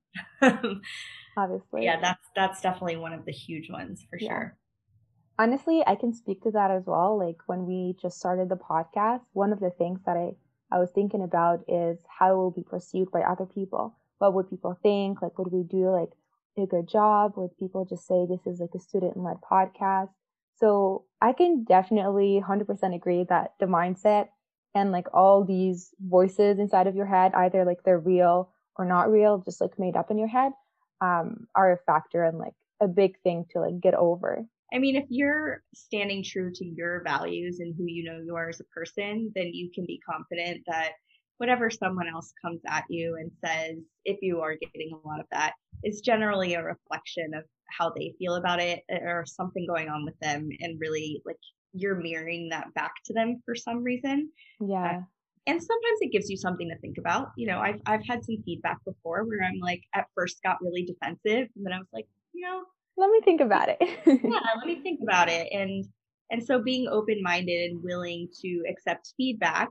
there. 0.43 0.61
Obviously. 1.39 1.85
yeah, 1.85 1.99
that's 2.01 2.27
that's 2.37 2.61
definitely 2.61 2.97
one 2.97 3.13
of 3.15 3.25
the 3.25 3.33
huge 3.33 3.71
ones 3.71 4.05
for 4.11 4.19
Yeah. 4.19 4.29
sure. 4.29 4.57
honestly 5.39 5.83
i 5.87 5.95
can 5.95 6.13
speak 6.13 6.43
to 6.43 6.51
that 6.51 6.71
as 6.71 6.85
well 6.87 7.17
like 7.19 7.39
when 7.47 7.65
we 7.67 7.97
just 8.03 8.19
started 8.19 8.49
the 8.51 8.57
podcast 8.57 9.23
one 9.33 9.53
of 9.55 9.61
the 9.61 9.71
things 9.71 10.01
that 10.05 10.17
i 10.19 10.33
i 10.71 10.79
was 10.79 10.91
thinking 10.91 11.23
about 11.23 11.61
is 11.67 11.99
how 12.19 12.33
it 12.33 12.37
will 12.37 12.51
be 12.51 12.63
perceived 12.63 13.11
by 13.11 13.23
other 13.23 13.47
people 13.47 13.97
what 14.19 14.35
would 14.35 14.51
people 14.51 14.77
think 14.83 15.23
like 15.23 15.39
would 15.39 15.51
we 15.53 15.63
do 15.63 15.89
like 15.91 16.11
a 16.59 16.67
good 16.67 16.89
job 16.89 17.35
would 17.37 17.57
people 17.59 17.85
just 17.85 18.07
say 18.07 18.27
this 18.27 18.47
is 18.47 18.61
like 18.61 18.75
a 18.75 18.81
student-led 18.81 19.37
podcast. 19.51 20.11
So 20.57 21.05
i 21.23 21.33
can 21.33 21.65
definitely 21.65 22.43
100% 22.47 22.95
agree 22.95 23.25
that 23.29 23.55
the 23.61 23.67
mindset 23.67 24.29
and 24.75 24.93
like 24.93 25.07
all 25.13 25.45
these 25.45 25.91
voices 26.01 26.59
inside 26.59 26.87
of 26.87 26.97
your 26.97 27.07
head 27.07 27.33
either 27.35 27.65
like 27.65 27.83
they're 27.85 27.99
real 27.99 28.51
or 28.77 28.85
not 28.85 29.11
real 29.11 29.43
just 29.45 29.61
like 29.61 29.79
made 29.79 29.97
up 29.97 30.11
in 30.11 30.19
your 30.19 30.29
head 30.29 30.53
um 31.01 31.47
are 31.55 31.73
a 31.73 31.79
factor 31.87 32.25
and 32.25 32.39
like 32.39 32.55
a 32.81 32.89
big 32.89 33.21
thing 33.23 33.45
to 33.51 33.61
like 33.61 33.81
get 33.81 33.95
over. 33.95 34.45
I 34.73 34.79
mean, 34.79 34.97
if 34.97 35.05
you're 35.09 35.63
standing 35.75 36.23
true 36.23 36.53
to 36.55 36.65
your 36.65 37.03
values 37.05 37.59
and 37.61 37.75
who 37.77 37.85
you 37.87 38.05
know 38.05 38.21
you 38.25 38.37
are 38.37 38.49
as 38.49 38.61
a 38.61 38.65
person, 38.65 39.33
then 39.35 39.51
you 39.53 39.71
can 39.75 39.85
be 39.85 40.01
confident 40.09 40.63
that 40.67 40.93
whatever 41.41 41.71
someone 41.71 42.07
else 42.07 42.35
comes 42.43 42.61
at 42.69 42.85
you 42.91 43.17
and 43.19 43.31
says, 43.43 43.79
if 44.05 44.19
you 44.21 44.41
are 44.41 44.57
getting 44.57 44.93
a 44.93 45.09
lot 45.09 45.21
of 45.21 45.27
that, 45.33 45.55
is 45.83 46.03
generally 46.03 46.53
a 46.53 46.63
reflection 46.63 47.33
of 47.35 47.45
how 47.71 47.91
they 47.91 48.15
feel 48.19 48.35
about 48.35 48.61
it 48.61 48.83
eh, 48.91 48.99
or 49.01 49.25
something 49.27 49.67
going 49.67 49.89
on 49.89 50.05
with 50.05 50.19
them. 50.21 50.51
And 50.61 50.79
really, 50.79 51.23
like, 51.25 51.39
you're 51.73 51.95
mirroring 51.95 52.51
that 52.51 52.73
back 52.75 52.93
to 53.07 53.15
them 53.15 53.41
for 53.47 53.55
some 53.55 53.83
reason. 53.83 54.29
yeah 54.61 55.01
And 55.47 55.63
sometimes 55.63 55.99
it 56.01 56.13
gives 56.13 56.29
you 56.29 56.37
something 56.37 56.69
to 56.69 56.79
think 56.79 56.99
about. 56.99 57.29
You 57.39 57.47
know, 57.47 57.59
I've, 57.59 57.81
I've 57.87 58.07
had 58.07 58.23
some 58.23 58.37
feedback 58.45 58.77
before 58.85 59.25
where 59.25 59.43
I'm 59.43 59.61
like, 59.61 59.81
at 59.95 60.09
first 60.15 60.43
got 60.43 60.61
really 60.61 60.85
defensive. 60.85 61.49
And 61.57 61.65
then 61.65 61.73
I 61.73 61.79
was 61.79 61.89
like, 61.93 62.07
you 62.35 62.43
know, 62.47 62.65
let 62.99 63.11
me 63.11 63.21
think 63.25 63.41
about 63.41 63.69
it 63.71 63.79
yeah 63.81 63.97
let 64.57 64.67
me 64.67 64.81
think 64.83 65.01
about 65.03 65.29
it 65.31 65.49
and 65.53 65.87
and 66.31 66.45
so 66.45 66.63
being 66.63 66.87
open-minded 66.87 67.71
and 67.71 67.83
willing 67.83 68.29
to 68.41 68.63
accept 68.69 69.15
feedback 69.17 69.71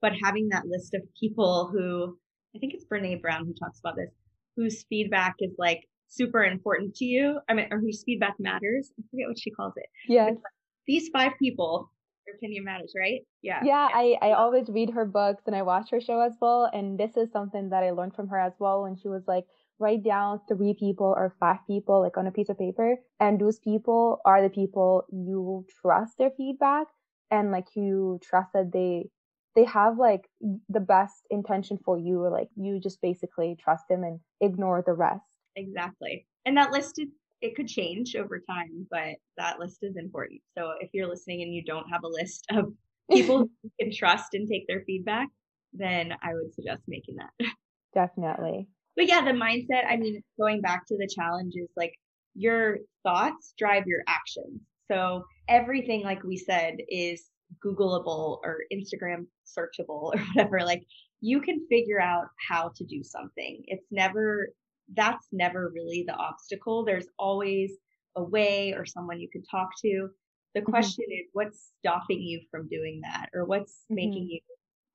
but 0.00 0.12
having 0.22 0.48
that 0.48 0.66
list 0.66 0.94
of 0.94 1.02
people 1.18 1.70
who 1.72 2.16
i 2.54 2.58
think 2.58 2.74
it's 2.74 2.84
brene 2.84 3.20
brown 3.20 3.44
who 3.46 3.54
talks 3.54 3.80
about 3.80 3.96
this 3.96 4.10
whose 4.56 4.84
feedback 4.88 5.34
is 5.40 5.52
like 5.58 5.86
super 6.08 6.42
important 6.44 6.94
to 6.94 7.04
you 7.04 7.38
i 7.48 7.54
mean 7.54 7.66
or 7.70 7.78
whose 7.78 8.02
feedback 8.04 8.34
matters 8.38 8.92
i 8.98 9.02
forget 9.10 9.28
what 9.28 9.38
she 9.38 9.50
calls 9.50 9.72
it. 9.76 9.86
Yes 10.08 10.34
these 10.86 11.08
five 11.12 11.32
people 11.38 11.90
their 12.26 12.34
opinion 12.34 12.64
matters 12.64 12.92
right? 12.98 13.20
Yeah 13.42 13.60
yeah. 13.64 13.88
I 13.92 14.16
i 14.20 14.32
always 14.32 14.68
read 14.68 14.90
her 14.90 15.04
books 15.04 15.44
and 15.46 15.54
i 15.54 15.62
watch 15.62 15.90
her 15.90 16.00
show 16.00 16.20
as 16.20 16.34
well 16.40 16.68
and 16.72 16.98
this 16.98 17.16
is 17.16 17.30
something 17.32 17.70
that 17.70 17.82
i 17.82 17.90
learned 17.90 18.14
from 18.14 18.28
her 18.28 18.38
as 18.38 18.54
well 18.58 18.82
when 18.82 18.96
she 18.96 19.08
was 19.08 19.22
like 19.26 19.44
write 19.78 20.02
down 20.02 20.40
three 20.46 20.74
people 20.78 21.14
or 21.16 21.34
five 21.40 21.58
people 21.66 22.02
like 22.02 22.16
on 22.18 22.26
a 22.26 22.30
piece 22.30 22.50
of 22.50 22.58
paper 22.58 22.96
and 23.18 23.40
those 23.40 23.58
people 23.58 24.20
are 24.26 24.42
the 24.42 24.50
people 24.50 25.04
you 25.10 25.64
trust 25.80 26.18
their 26.18 26.30
feedback 26.36 26.86
and 27.30 27.50
like 27.50 27.66
you 27.74 28.18
trust 28.22 28.52
that 28.52 28.70
they 28.72 29.08
they 29.54 29.64
have 29.64 29.98
like 29.98 30.28
the 30.68 30.80
best 30.80 31.26
intention 31.30 31.78
for 31.84 31.98
you 31.98 32.28
like 32.28 32.48
you 32.56 32.78
just 32.80 33.00
basically 33.00 33.56
trust 33.60 33.84
them 33.88 34.04
and 34.04 34.20
ignore 34.40 34.82
the 34.84 34.92
rest. 34.92 35.24
Exactly. 35.56 36.26
And 36.46 36.56
that 36.56 36.72
list 36.72 36.94
is 36.98 37.08
it 37.40 37.56
could 37.56 37.68
change 37.68 38.14
over 38.16 38.38
time 38.38 38.86
but 38.90 39.16
that 39.36 39.58
list 39.58 39.78
is 39.82 39.96
important. 39.96 40.40
So 40.56 40.72
if 40.80 40.90
you're 40.92 41.08
listening 41.08 41.42
and 41.42 41.54
you 41.54 41.64
don't 41.64 41.88
have 41.90 42.04
a 42.04 42.08
list 42.08 42.46
of 42.50 42.72
people 43.12 43.48
you 43.62 43.70
can 43.80 43.92
trust 43.92 44.34
and 44.34 44.48
take 44.48 44.66
their 44.68 44.84
feedback 44.86 45.26
then 45.72 46.12
i 46.22 46.32
would 46.32 46.54
suggest 46.54 46.82
making 46.86 47.16
that. 47.16 47.46
Definitely. 47.94 48.68
But 48.96 49.08
yeah 49.08 49.24
the 49.24 49.32
mindset 49.32 49.84
i 49.88 49.96
mean 49.96 50.22
going 50.38 50.60
back 50.60 50.86
to 50.88 50.96
the 50.96 51.08
challenges 51.12 51.68
like 51.76 51.92
your 52.34 52.78
thoughts 53.02 53.54
drive 53.58 53.84
your 53.86 54.02
actions. 54.08 54.60
So 54.90 55.24
everything 55.48 56.02
like 56.02 56.22
we 56.24 56.36
said 56.36 56.76
is 56.88 57.24
googleable 57.64 58.38
or 58.44 58.58
instagram 58.72 59.26
searchable 59.46 60.14
or 60.14 60.18
whatever 60.34 60.60
like 60.60 60.84
you 61.20 61.40
can 61.40 61.66
figure 61.68 62.00
out 62.00 62.26
how 62.48 62.70
to 62.74 62.84
do 62.84 63.02
something 63.02 63.62
it's 63.66 63.86
never 63.90 64.48
that's 64.94 65.28
never 65.32 65.70
really 65.74 66.04
the 66.06 66.14
obstacle 66.14 66.84
there's 66.84 67.08
always 67.18 67.72
a 68.16 68.22
way 68.22 68.74
or 68.76 68.84
someone 68.84 69.20
you 69.20 69.28
can 69.28 69.42
talk 69.44 69.68
to 69.80 70.08
the 70.54 70.62
question 70.62 71.04
mm-hmm. 71.04 71.20
is 71.20 71.28
what's 71.32 71.70
stopping 71.78 72.20
you 72.20 72.40
from 72.50 72.68
doing 72.68 73.00
that 73.02 73.28
or 73.34 73.44
what's 73.44 73.84
mm-hmm. 73.84 73.96
making 73.96 74.28
you 74.28 74.40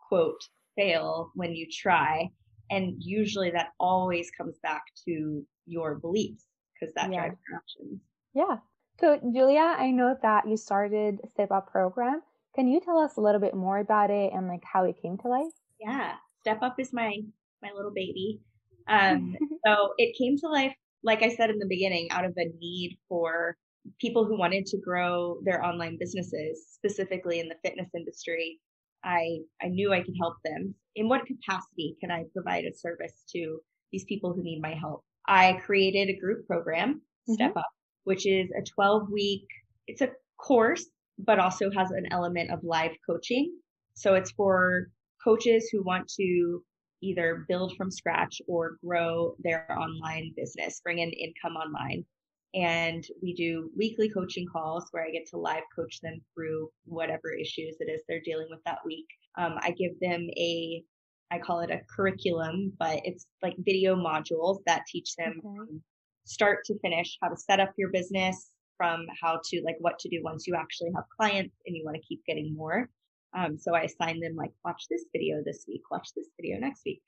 quote 0.10 0.42
fail 0.76 1.32
when 1.36 1.56
you 1.56 1.66
try 1.72 2.30
and 2.70 2.96
usually 3.00 3.52
that 3.52 3.70
always 3.80 4.32
comes 4.32 4.58
back 4.64 4.84
to 5.06 5.46
your 5.66 5.96
beliefs 5.96 6.46
because 6.74 6.94
that 6.96 7.12
yeah. 7.12 7.20
drives 7.20 7.38
your 7.48 7.58
actions. 7.58 8.02
Yeah. 8.34 8.58
So 9.00 9.20
Julia, 9.34 9.76
I 9.78 9.92
know 9.92 10.18
that 10.22 10.48
you 10.48 10.58
started 10.58 11.20
Step 11.34 11.52
Up 11.52 11.72
program. 11.72 12.22
Can 12.56 12.68
you 12.68 12.80
tell 12.80 12.98
us 12.98 13.18
a 13.18 13.22
little 13.22 13.42
bit 13.42 13.54
more 13.54 13.80
about 13.80 14.10
it 14.10 14.32
and 14.34 14.48
like 14.48 14.64
how 14.64 14.86
it 14.86 14.96
came 15.02 15.18
to 15.20 15.28
life? 15.28 15.52
Yeah. 15.80 16.14
Step 16.42 16.60
Up 16.62 16.80
is 16.80 16.94
my 16.94 17.18
my 17.62 17.72
little 17.76 17.94
baby. 17.94 18.42
Um 18.88 19.36
so 19.66 19.94
it 19.98 20.16
came 20.16 20.38
to 20.38 20.48
life 20.48 20.76
like 21.02 21.24
I 21.24 21.30
said 21.30 21.50
in 21.50 21.58
the 21.58 21.66
beginning 21.68 22.08
out 22.12 22.24
of 22.24 22.34
a 22.38 22.46
need 22.60 23.00
for 23.10 23.58
people 24.00 24.26
who 24.26 24.38
wanted 24.38 24.66
to 24.68 24.78
grow 24.78 25.38
their 25.44 25.64
online 25.64 25.98
businesses, 26.00 26.68
specifically 26.72 27.40
in 27.40 27.48
the 27.48 27.56
fitness 27.64 27.90
industry. 27.96 28.60
I 29.04 29.40
I 29.62 29.68
knew 29.68 29.92
I 29.92 30.02
could 30.02 30.16
help 30.20 30.36
them. 30.44 30.76
In 30.96 31.10
what 31.10 31.26
capacity 31.26 31.96
can 32.00 32.12
I 32.12 32.26
provide 32.34 32.66
a 32.66 32.76
service 32.76 33.24
to 33.34 33.60
these 33.92 34.06
people 34.06 34.34
who 34.34 34.44
need 34.44 34.62
my 34.62 34.76
help? 34.80 35.04
I 35.28 35.54
created 35.66 36.10
a 36.10 36.20
group 36.20 36.46
program, 36.48 37.02
Step 37.28 37.50
mm-hmm. 37.50 37.58
Up, 37.58 37.72
which 38.04 38.26
is 38.28 38.50
a 38.52 38.64
12 38.64 39.10
week, 39.12 39.48
it's 39.88 40.02
a 40.02 40.10
course, 40.38 40.86
but 41.18 41.40
also 41.40 41.72
has 41.72 41.92
an 41.92 42.08
element 42.12 42.52
of 42.52 42.64
live 42.64 42.92
coaching. 43.08 43.54
So 43.96 44.16
it's 44.16 44.32
for 44.32 44.88
coaches 45.24 45.70
who 45.72 45.84
want 45.84 46.08
to 46.20 46.62
either 47.02 47.46
build 47.48 47.76
from 47.78 47.92
scratch 47.92 48.42
or 48.48 48.78
grow 48.84 49.36
their 49.40 49.68
online 49.78 50.34
business, 50.36 50.82
bring 50.84 51.00
in 51.00 51.12
income 51.12 51.54
online. 51.54 52.06
And 52.54 53.04
we 53.22 53.34
do 53.34 53.70
weekly 53.78 54.10
coaching 54.10 54.46
calls 54.52 54.88
where 54.92 55.06
I 55.06 55.12
get 55.12 55.28
to 55.32 55.38
live 55.38 55.64
coach 55.76 56.00
them 56.02 56.22
through 56.34 56.70
whatever 56.86 57.34
issues 57.34 57.76
it 57.80 57.92
is 57.92 58.02
they're 58.08 58.22
dealing 58.24 58.48
with 58.50 58.64
that 58.66 58.80
week. 58.86 59.08
Um, 59.38 59.56
I 59.62 59.72
give 59.72 60.00
them 60.00 60.28
a 60.38 60.84
I 61.32 61.40
call 61.40 61.62
it 61.62 61.72
a 61.72 61.82
curriculum, 61.94 62.72
but 62.80 63.02
it's 63.04 63.26
like 63.42 63.56
video 63.58 63.96
modules 63.96 64.60
that 64.68 64.86
teach 64.88 65.16
them 65.16 65.42
okay. 65.44 65.80
start 66.24 66.60
to 66.66 66.80
finish 66.80 67.18
how 67.22 67.30
to 67.30 67.36
set 67.36 67.60
up 67.60 67.72
your 67.78 67.90
business, 67.90 68.52
from 68.78 69.06
how 69.22 69.40
to 69.44 69.62
like 69.64 69.76
what 69.80 70.00
to 70.00 70.10
do 70.10 70.22
once 70.24 70.48
you 70.48 70.56
actually 70.56 70.92
have 70.96 71.06
clients 71.20 71.56
and 71.66 71.76
you 71.76 71.84
want 71.86 71.96
to 71.96 72.08
keep 72.08 72.22
getting 72.26 72.56
more. 72.56 72.90
Um, 73.38 73.58
so 73.58 73.76
I 73.76 73.82
assign 73.82 74.20
them 74.20 74.36
like 74.36 74.52
watch 74.64 74.84
this 74.90 75.06
video 75.12 75.42
this 75.46 75.66
week, 75.68 75.82
watch 75.92 76.10
this 76.16 76.30
video 76.40 76.58
next 76.60 76.82
week, 76.86 77.02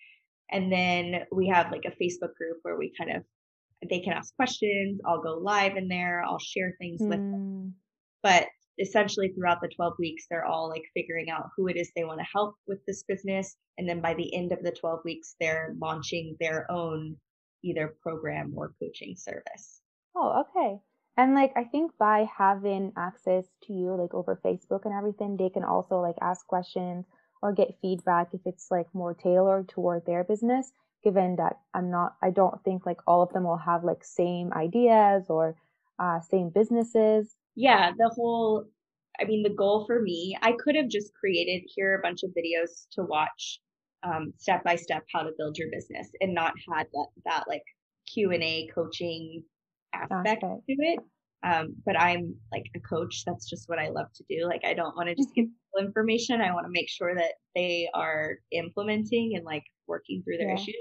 and 0.51 0.71
then 0.71 1.23
we 1.31 1.47
have 1.47 1.71
like 1.71 1.85
a 1.85 2.03
Facebook 2.03 2.35
group 2.35 2.57
where 2.63 2.77
we 2.77 2.91
kind 2.97 3.15
of 3.15 3.23
they 3.89 3.99
can 3.99 4.13
ask 4.13 4.35
questions. 4.35 4.99
I'll 5.05 5.21
go 5.21 5.35
live 5.35 5.77
in 5.77 5.87
there. 5.87 6.23
I'll 6.23 6.39
share 6.39 6.73
things 6.79 7.01
mm. 7.01 7.09
with 7.09 7.19
them. 7.19 7.33
Hmm. 7.33 7.69
But 8.23 8.47
essentially 8.79 9.29
throughout 9.29 9.59
the 9.61 9.69
12 9.75 9.93
weeks 9.99 10.25
they're 10.29 10.45
all 10.45 10.69
like 10.69 10.83
figuring 10.93 11.29
out 11.29 11.49
who 11.55 11.67
it 11.67 11.77
is 11.77 11.91
they 11.95 12.03
want 12.03 12.19
to 12.19 12.25
help 12.31 12.55
with 12.67 12.79
this 12.85 13.03
business 13.07 13.57
and 13.77 13.87
then 13.89 14.01
by 14.01 14.13
the 14.13 14.35
end 14.35 14.51
of 14.51 14.61
the 14.63 14.71
12 14.71 14.99
weeks 15.03 15.35
they're 15.39 15.75
launching 15.81 16.35
their 16.39 16.69
own 16.71 17.15
either 17.63 17.95
program 18.01 18.53
or 18.55 18.73
coaching 18.81 19.15
service 19.17 19.81
oh 20.15 20.43
okay 20.43 20.77
and 21.17 21.35
like 21.35 21.51
i 21.55 21.63
think 21.63 21.91
by 21.97 22.27
having 22.37 22.91
access 22.97 23.45
to 23.63 23.73
you 23.73 23.93
like 23.95 24.13
over 24.13 24.39
facebook 24.43 24.85
and 24.85 24.93
everything 24.93 25.35
they 25.37 25.49
can 25.49 25.63
also 25.63 25.99
like 25.99 26.15
ask 26.21 26.45
questions 26.47 27.05
or 27.41 27.53
get 27.53 27.77
feedback 27.81 28.33
if 28.33 28.41
it's 28.45 28.67
like 28.71 28.87
more 28.93 29.13
tailored 29.13 29.67
toward 29.67 30.05
their 30.05 30.23
business 30.23 30.71
given 31.03 31.35
that 31.35 31.57
i'm 31.73 31.91
not 31.91 32.15
i 32.21 32.29
don't 32.29 32.63
think 32.63 32.85
like 32.85 32.99
all 33.05 33.21
of 33.21 33.31
them 33.33 33.43
will 33.43 33.57
have 33.57 33.83
like 33.83 34.03
same 34.03 34.51
ideas 34.53 35.25
or 35.29 35.55
uh, 35.99 36.19
same 36.21 36.49
businesses. 36.49 37.35
Yeah, 37.55 37.91
the 37.97 38.09
whole, 38.09 38.65
I 39.19 39.25
mean, 39.25 39.43
the 39.43 39.49
goal 39.49 39.85
for 39.85 40.01
me, 40.01 40.37
I 40.41 40.53
could 40.53 40.75
have 40.75 40.89
just 40.89 41.13
created 41.13 41.63
here 41.75 41.97
a 41.97 42.01
bunch 42.01 42.23
of 42.23 42.31
videos 42.31 42.87
to 42.93 43.03
watch 43.03 43.59
um, 44.03 44.33
step 44.37 44.63
by 44.63 44.75
step 44.75 45.03
how 45.13 45.23
to 45.23 45.31
build 45.37 45.57
your 45.57 45.69
business 45.71 46.07
and 46.21 46.33
not 46.33 46.53
had 46.71 46.87
that, 46.93 47.07
that 47.25 47.43
like 47.47 47.63
Q 48.13 48.31
and 48.31 48.43
A 48.43 48.69
coaching 48.73 49.43
aspect 49.93 50.41
to 50.41 50.57
it. 50.67 50.99
Um, 51.43 51.75
but 51.85 51.99
I'm 51.99 52.35
like 52.51 52.65
a 52.75 52.79
coach. 52.79 53.23
That's 53.25 53.47
just 53.49 53.69
what 53.69 53.79
I 53.79 53.89
love 53.89 54.07
to 54.15 54.23
do. 54.29 54.45
Like, 54.45 54.61
I 54.65 54.73
don't 54.73 54.95
want 54.95 55.09
to 55.09 55.15
just 55.15 55.33
give 55.35 55.45
people 55.45 55.87
information. 55.87 56.41
I 56.41 56.53
want 56.53 56.65
to 56.65 56.71
make 56.71 56.89
sure 56.89 57.13
that 57.15 57.33
they 57.55 57.87
are 57.93 58.37
implementing 58.51 59.33
and 59.35 59.45
like 59.45 59.63
working 59.87 60.23
through 60.23 60.37
their 60.37 60.49
yeah. 60.49 60.55
issues, 60.55 60.75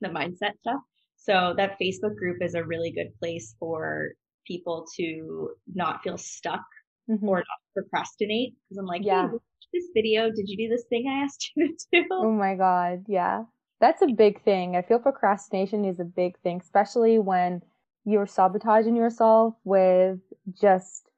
the 0.00 0.08
mindset 0.08 0.58
stuff. 0.60 0.80
So 1.16 1.54
that 1.56 1.78
Facebook 1.80 2.16
group 2.16 2.38
is 2.40 2.54
a 2.54 2.64
really 2.64 2.90
good 2.90 3.12
place 3.20 3.54
for 3.60 4.08
people 4.46 4.86
to 4.96 5.50
not 5.74 6.02
feel 6.02 6.18
stuck 6.18 6.64
mm-hmm. 7.08 7.28
or 7.28 7.38
not 7.38 7.46
procrastinate 7.74 8.54
because 8.68 8.78
I'm 8.78 8.86
like, 8.86 9.02
yeah. 9.04 9.28
Hey, 9.28 9.36
this 9.72 9.88
video, 9.94 10.30
did 10.30 10.48
you 10.48 10.56
do 10.56 10.68
this 10.68 10.84
thing 10.88 11.06
I 11.08 11.22
asked 11.22 11.52
you 11.56 11.68
to 11.68 11.86
do? 11.92 12.04
Oh 12.10 12.32
my 12.32 12.56
god, 12.56 13.04
yeah. 13.06 13.44
That's 13.80 14.02
a 14.02 14.08
big 14.08 14.42
thing. 14.42 14.76
I 14.76 14.82
feel 14.82 14.98
procrastination 14.98 15.84
is 15.84 16.00
a 16.00 16.04
big 16.04 16.38
thing, 16.40 16.60
especially 16.62 17.18
when 17.18 17.62
you're 18.10 18.26
sabotaging 18.26 18.96
yourself 18.96 19.54
with 19.64 20.18
just 20.60 21.10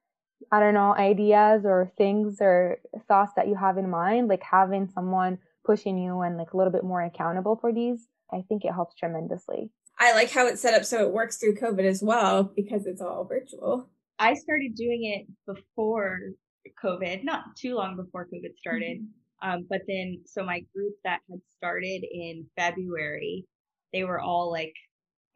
I 0.50 0.60
don't 0.60 0.74
know, 0.74 0.94
ideas 0.94 1.62
or 1.64 1.90
things 1.96 2.38
or 2.40 2.78
thoughts 3.08 3.32
that 3.36 3.48
you 3.48 3.54
have 3.54 3.78
in 3.78 3.88
mind, 3.88 4.28
like 4.28 4.42
having 4.42 4.86
someone 4.86 5.38
pushing 5.64 5.96
you 5.96 6.20
and 6.20 6.36
like 6.36 6.52
a 6.52 6.56
little 6.56 6.72
bit 6.72 6.84
more 6.84 7.02
accountable 7.02 7.56
for 7.56 7.72
these, 7.72 8.06
I 8.30 8.42
think 8.48 8.64
it 8.64 8.72
helps 8.72 8.94
tremendously. 8.96 9.70
I 9.98 10.12
like 10.14 10.30
how 10.30 10.46
it's 10.46 10.60
set 10.60 10.74
up 10.74 10.84
so 10.84 11.06
it 11.06 11.12
works 11.12 11.38
through 11.38 11.56
COVID 11.56 11.84
as 11.84 12.02
well 12.02 12.52
because 12.54 12.86
it's 12.86 13.00
all 13.00 13.24
virtual. 13.24 13.88
I 14.18 14.34
started 14.34 14.74
doing 14.74 15.04
it 15.04 15.26
before 15.46 16.18
COVID, 16.82 17.24
not 17.24 17.44
too 17.56 17.74
long 17.74 17.96
before 17.96 18.26
COVID 18.26 18.56
started. 18.58 18.98
Mm-hmm. 18.98 19.48
Um, 19.48 19.66
but 19.68 19.80
then, 19.88 20.20
so 20.26 20.44
my 20.44 20.60
group 20.74 20.94
that 21.04 21.20
had 21.30 21.40
started 21.56 22.04
in 22.10 22.46
February, 22.56 23.46
they 23.92 24.04
were 24.04 24.20
all 24.20 24.50
like 24.50 24.74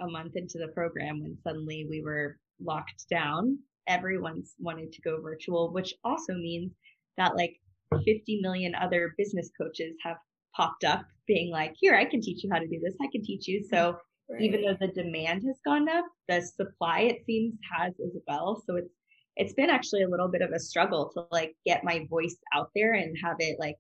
a 0.01 0.07
month 0.09 0.37
into 0.37 0.59
the 0.59 0.69
program 0.69 1.23
when 1.23 1.37
suddenly 1.43 1.87
we 1.89 2.03
were 2.03 2.39
locked 2.61 3.09
down 3.11 3.59
everyone's 3.87 4.55
wanted 4.59 4.93
to 4.93 5.03
go 5.03 5.21
virtual, 5.21 5.73
which 5.73 5.95
also 6.05 6.35
means 6.35 6.73
that 7.17 7.37
like 7.37 7.57
50 7.93 8.41
million 8.43 8.75
other 8.75 9.15
business 9.17 9.51
coaches 9.61 9.95
have 10.03 10.17
popped 10.55 10.85
up 10.85 11.05
being 11.27 11.51
like, 11.51 11.75
here, 11.79 11.95
I 11.95 12.05
can 12.05 12.21
teach 12.21 12.43
you 12.45 12.51
how 12.53 12.59
to 12.59 12.67
do 12.67 12.81
this. 12.83 12.95
I 13.01 13.09
can 13.11 13.23
teach 13.23 13.47
you. 13.49 13.65
So 13.71 13.97
right. 14.29 14.41
even 14.41 14.63
though 14.63 14.77
the 14.79 14.93
demand 14.93 15.43
has 15.47 15.59
gone 15.65 15.89
up, 15.89 16.05
the 16.29 16.43
supply 16.43 17.01
it 17.01 17.25
seems 17.27 17.55
has 17.77 17.93
as 18.05 18.17
well. 18.27 18.63
So 18.67 18.77
it's, 18.77 18.91
it's 19.37 19.55
been 19.55 19.71
actually 19.71 20.03
a 20.03 20.09
little 20.09 20.29
bit 20.29 20.43
of 20.43 20.51
a 20.51 20.59
struggle 20.59 21.11
to 21.15 21.27
like 21.31 21.55
get 21.67 21.85
my 21.85 22.07
voice 22.09 22.37
out 22.55 22.71
there 22.75 22.95
and 22.95 23.17
have 23.23 23.37
it 23.39 23.57
like 23.59 23.77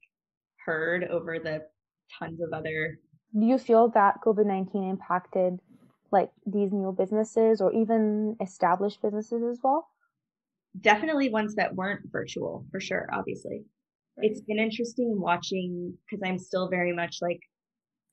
heard 0.64 1.04
over 1.04 1.38
the 1.38 1.62
tons 2.18 2.40
of 2.40 2.52
other. 2.52 2.98
Do 3.38 3.46
you 3.46 3.58
feel 3.58 3.88
that 3.94 4.16
COVID 4.24 4.46
19 4.46 4.84
impacted 4.84 5.58
like 6.18 6.30
these 6.46 6.72
new 6.72 6.92
businesses 6.92 7.60
or 7.60 7.72
even 7.72 8.36
established 8.40 9.02
businesses 9.02 9.42
as 9.42 9.58
well? 9.62 9.88
definitely 10.80 11.30
ones 11.30 11.54
that 11.54 11.74
weren't 11.74 12.00
virtual 12.10 12.66
for 12.70 12.80
sure, 12.80 13.08
obviously. 13.12 13.64
Right. 14.18 14.30
It's 14.30 14.40
been 14.40 14.58
interesting 14.58 15.20
watching 15.20 15.94
because 16.08 16.22
I'm 16.24 16.38
still 16.38 16.68
very 16.68 16.92
much 16.92 17.18
like 17.20 17.40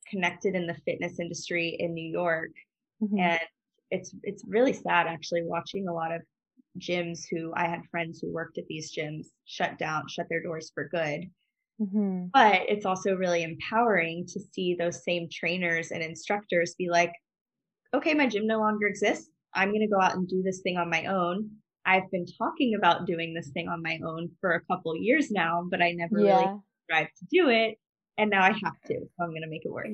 connected 0.10 0.56
in 0.56 0.68
the 0.68 0.76
fitness 0.86 1.20
industry 1.20 1.76
in 1.80 1.94
New 1.94 2.10
York. 2.10 2.52
Mm-hmm. 3.02 3.20
And 3.20 3.40
it's 3.92 4.14
it's 4.24 4.44
really 4.48 4.74
sad 4.74 5.08
actually 5.08 5.44
watching 5.44 5.88
a 5.88 5.94
lot 5.94 6.14
of 6.14 6.22
gyms 6.80 7.22
who 7.30 7.54
I 7.56 7.68
had 7.68 7.86
friends 7.92 8.20
who 8.20 8.34
worked 8.34 8.58
at 8.58 8.66
these 8.68 8.94
gyms 8.94 9.28
shut 9.46 9.78
down, 9.78 10.04
shut 10.10 10.28
their 10.30 10.42
doors 10.42 10.72
for 10.74 10.90
good. 10.90 11.30
Mm-hmm. 11.82 12.26
But 12.34 12.62
it's 12.68 12.86
also 12.86 13.16
really 13.16 13.44
empowering 13.44 14.26
to 14.28 14.40
see 14.40 14.76
those 14.76 15.04
same 15.04 15.28
trainers 15.32 15.92
and 15.92 16.04
instructors 16.04 16.76
be 16.78 16.90
like, 16.90 17.12
okay, 17.94 18.14
my 18.14 18.28
gym 18.28 18.48
no 18.48 18.60
longer 18.60 18.88
exists. 18.88 19.30
I'm 19.54 19.70
going 19.70 19.82
to 19.82 19.88
go 19.88 20.02
out 20.02 20.16
and 20.16 20.28
do 20.28 20.42
this 20.44 20.62
thing 20.62 20.78
on 20.78 20.90
my 20.90 21.06
own. 21.06 21.50
I've 21.86 22.10
been 22.12 22.26
talking 22.38 22.76
about 22.76 23.06
doing 23.06 23.34
this 23.34 23.50
thing 23.50 23.68
on 23.68 23.82
my 23.84 24.00
own 24.06 24.30
for 24.42 24.54
a 24.54 24.62
couple 24.62 24.96
years 24.96 25.32
now, 25.32 25.64
but 25.70 25.82
I 25.82 25.92
never 25.92 26.20
yeah. 26.20 26.40
really 26.40 26.60
tried 26.90 27.10
to 27.20 27.26
do 27.30 27.50
it. 27.50 27.78
And 28.18 28.30
now 28.30 28.44
I 28.44 28.52
have 28.52 28.80
to, 28.88 28.94
so 28.94 29.24
I'm 29.24 29.30
going 29.30 29.42
to 29.42 29.50
make 29.50 29.66
it 29.66 29.72
work. 29.72 29.88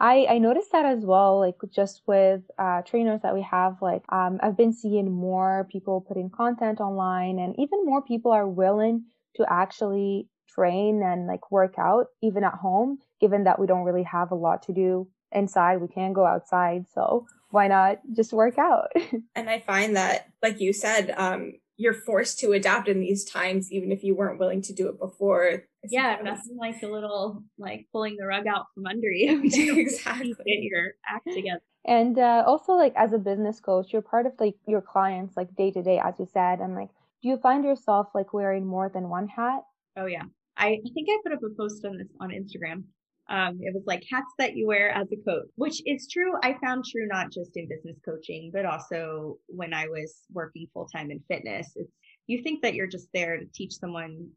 I, 0.00 0.26
I 0.30 0.38
noticed 0.38 0.70
that 0.72 0.86
as 0.86 1.04
well, 1.04 1.40
like 1.40 1.56
just 1.74 2.02
with 2.06 2.42
uh, 2.58 2.82
trainers 2.82 3.22
that 3.22 3.34
we 3.34 3.42
have, 3.42 3.82
like 3.82 4.02
um, 4.08 4.38
I've 4.40 4.56
been 4.56 4.72
seeing 4.72 5.10
more 5.10 5.66
people 5.70 6.00
putting 6.00 6.30
content 6.30 6.80
online 6.80 7.40
and 7.40 7.54
even 7.58 7.84
more 7.84 8.02
people 8.02 8.30
are 8.30 8.46
willing 8.46 9.04
to 9.34 9.44
actually 9.50 10.28
train 10.48 11.02
and 11.02 11.26
like 11.26 11.50
work 11.50 11.74
out 11.76 12.06
even 12.22 12.44
at 12.44 12.54
home, 12.54 12.98
given 13.20 13.44
that 13.44 13.58
we 13.58 13.66
don't 13.66 13.84
really 13.84 14.04
have 14.04 14.30
a 14.30 14.36
lot 14.36 14.62
to 14.64 14.72
do 14.72 15.08
inside. 15.32 15.80
We 15.80 15.88
can't 15.88 16.14
go 16.14 16.24
outside. 16.24 16.86
So 16.92 17.26
why 17.50 17.68
not 17.68 17.98
just 18.14 18.32
work 18.32 18.58
out? 18.58 18.88
and 19.34 19.48
I 19.48 19.60
find 19.60 19.96
that, 19.96 20.28
like 20.42 20.60
you 20.60 20.72
said, 20.72 21.14
um, 21.16 21.54
you're 21.76 21.94
forced 21.94 22.38
to 22.40 22.52
adapt 22.52 22.88
in 22.88 23.00
these 23.00 23.24
times, 23.24 23.70
even 23.70 23.92
if 23.92 24.02
you 24.02 24.16
weren't 24.16 24.38
willing 24.38 24.62
to 24.62 24.72
do 24.72 24.88
it 24.88 24.98
before. 24.98 25.64
Yeah, 25.84 26.16
that's 26.22 26.48
like 26.58 26.82
a 26.82 26.86
little 26.86 27.44
like 27.58 27.86
pulling 27.92 28.16
the 28.16 28.26
rug 28.26 28.46
out 28.46 28.66
from 28.74 28.86
under 28.86 29.10
you. 29.10 29.42
exactly. 29.78 30.32
Get 30.32 30.62
your 30.62 30.92
act 31.08 31.28
together. 31.32 31.60
And 31.84 32.18
uh, 32.18 32.42
also, 32.46 32.72
like 32.72 32.94
as 32.96 33.12
a 33.12 33.18
business 33.18 33.60
coach, 33.60 33.92
you're 33.92 34.02
part 34.02 34.26
of 34.26 34.32
like 34.40 34.56
your 34.66 34.80
clients, 34.80 35.36
like 35.36 35.54
day 35.54 35.70
to 35.70 35.82
day, 35.82 36.00
as 36.02 36.14
you 36.18 36.26
said. 36.32 36.60
And 36.60 36.74
like, 36.74 36.88
do 37.22 37.28
you 37.28 37.36
find 37.36 37.64
yourself 37.64 38.08
like 38.14 38.32
wearing 38.32 38.66
more 38.66 38.90
than 38.92 39.08
one 39.08 39.28
hat? 39.28 39.62
Oh 39.96 40.06
yeah, 40.06 40.24
I, 40.56 40.68
I 40.68 40.90
think 40.94 41.08
I 41.08 41.18
put 41.22 41.32
up 41.32 41.40
a 41.42 41.54
post 41.56 41.84
on 41.84 41.98
this 41.98 42.08
on 42.20 42.30
Instagram 42.30 42.84
um, 43.28 43.58
it 43.60 43.74
was 43.74 43.82
like 43.86 44.04
hats 44.10 44.32
that 44.38 44.56
you 44.56 44.66
wear 44.66 44.90
as 44.90 45.08
a 45.12 45.16
coach, 45.16 45.48
which 45.56 45.82
is 45.84 46.08
true. 46.08 46.34
I 46.44 46.56
found 46.62 46.84
true 46.84 47.08
not 47.08 47.32
just 47.32 47.56
in 47.56 47.68
business 47.68 47.98
coaching, 48.04 48.50
but 48.52 48.64
also 48.64 49.38
when 49.48 49.74
I 49.74 49.86
was 49.88 50.22
working 50.32 50.68
full 50.72 50.86
time 50.86 51.10
in 51.10 51.20
fitness. 51.28 51.72
It's 51.74 51.92
you 52.28 52.42
think 52.42 52.62
that 52.62 52.74
you're 52.74 52.86
just 52.86 53.08
there 53.12 53.38
to 53.38 53.46
teach 53.52 53.74
someone 53.74 54.28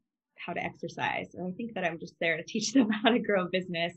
how 0.43 0.53
to 0.53 0.63
exercise, 0.63 1.35
or 1.35 1.47
I 1.47 1.51
think 1.51 1.73
that 1.75 1.83
I'm 1.83 1.99
just 1.99 2.15
there 2.19 2.37
to 2.37 2.43
teach 2.47 2.73
them 2.73 2.89
how 2.89 3.11
to 3.11 3.19
grow 3.19 3.43
a 3.43 3.49
business. 3.51 3.93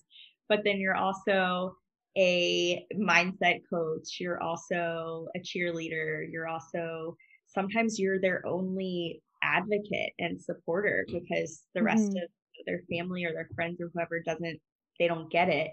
But 0.48 0.60
then 0.64 0.78
you're 0.78 0.96
also 0.96 1.76
a 2.18 2.84
mindset 2.94 3.60
coach. 3.70 4.18
You're 4.20 4.42
also 4.42 5.26
a 5.34 5.40
cheerleader. 5.40 6.30
You're 6.30 6.48
also 6.48 7.16
sometimes 7.46 7.98
you're 7.98 8.20
their 8.20 8.46
only 8.46 9.22
advocate 9.42 10.12
and 10.18 10.40
supporter 10.40 11.06
because 11.08 11.62
the 11.74 11.82
rest 11.82 12.04
mm-hmm. 12.04 12.18
of 12.18 12.30
their 12.66 12.82
family 12.90 13.24
or 13.24 13.32
their 13.32 13.48
friends 13.54 13.80
or 13.80 13.90
whoever 13.92 14.20
doesn't 14.20 14.60
they 14.98 15.08
don't 15.08 15.30
get 15.30 15.48
it. 15.48 15.70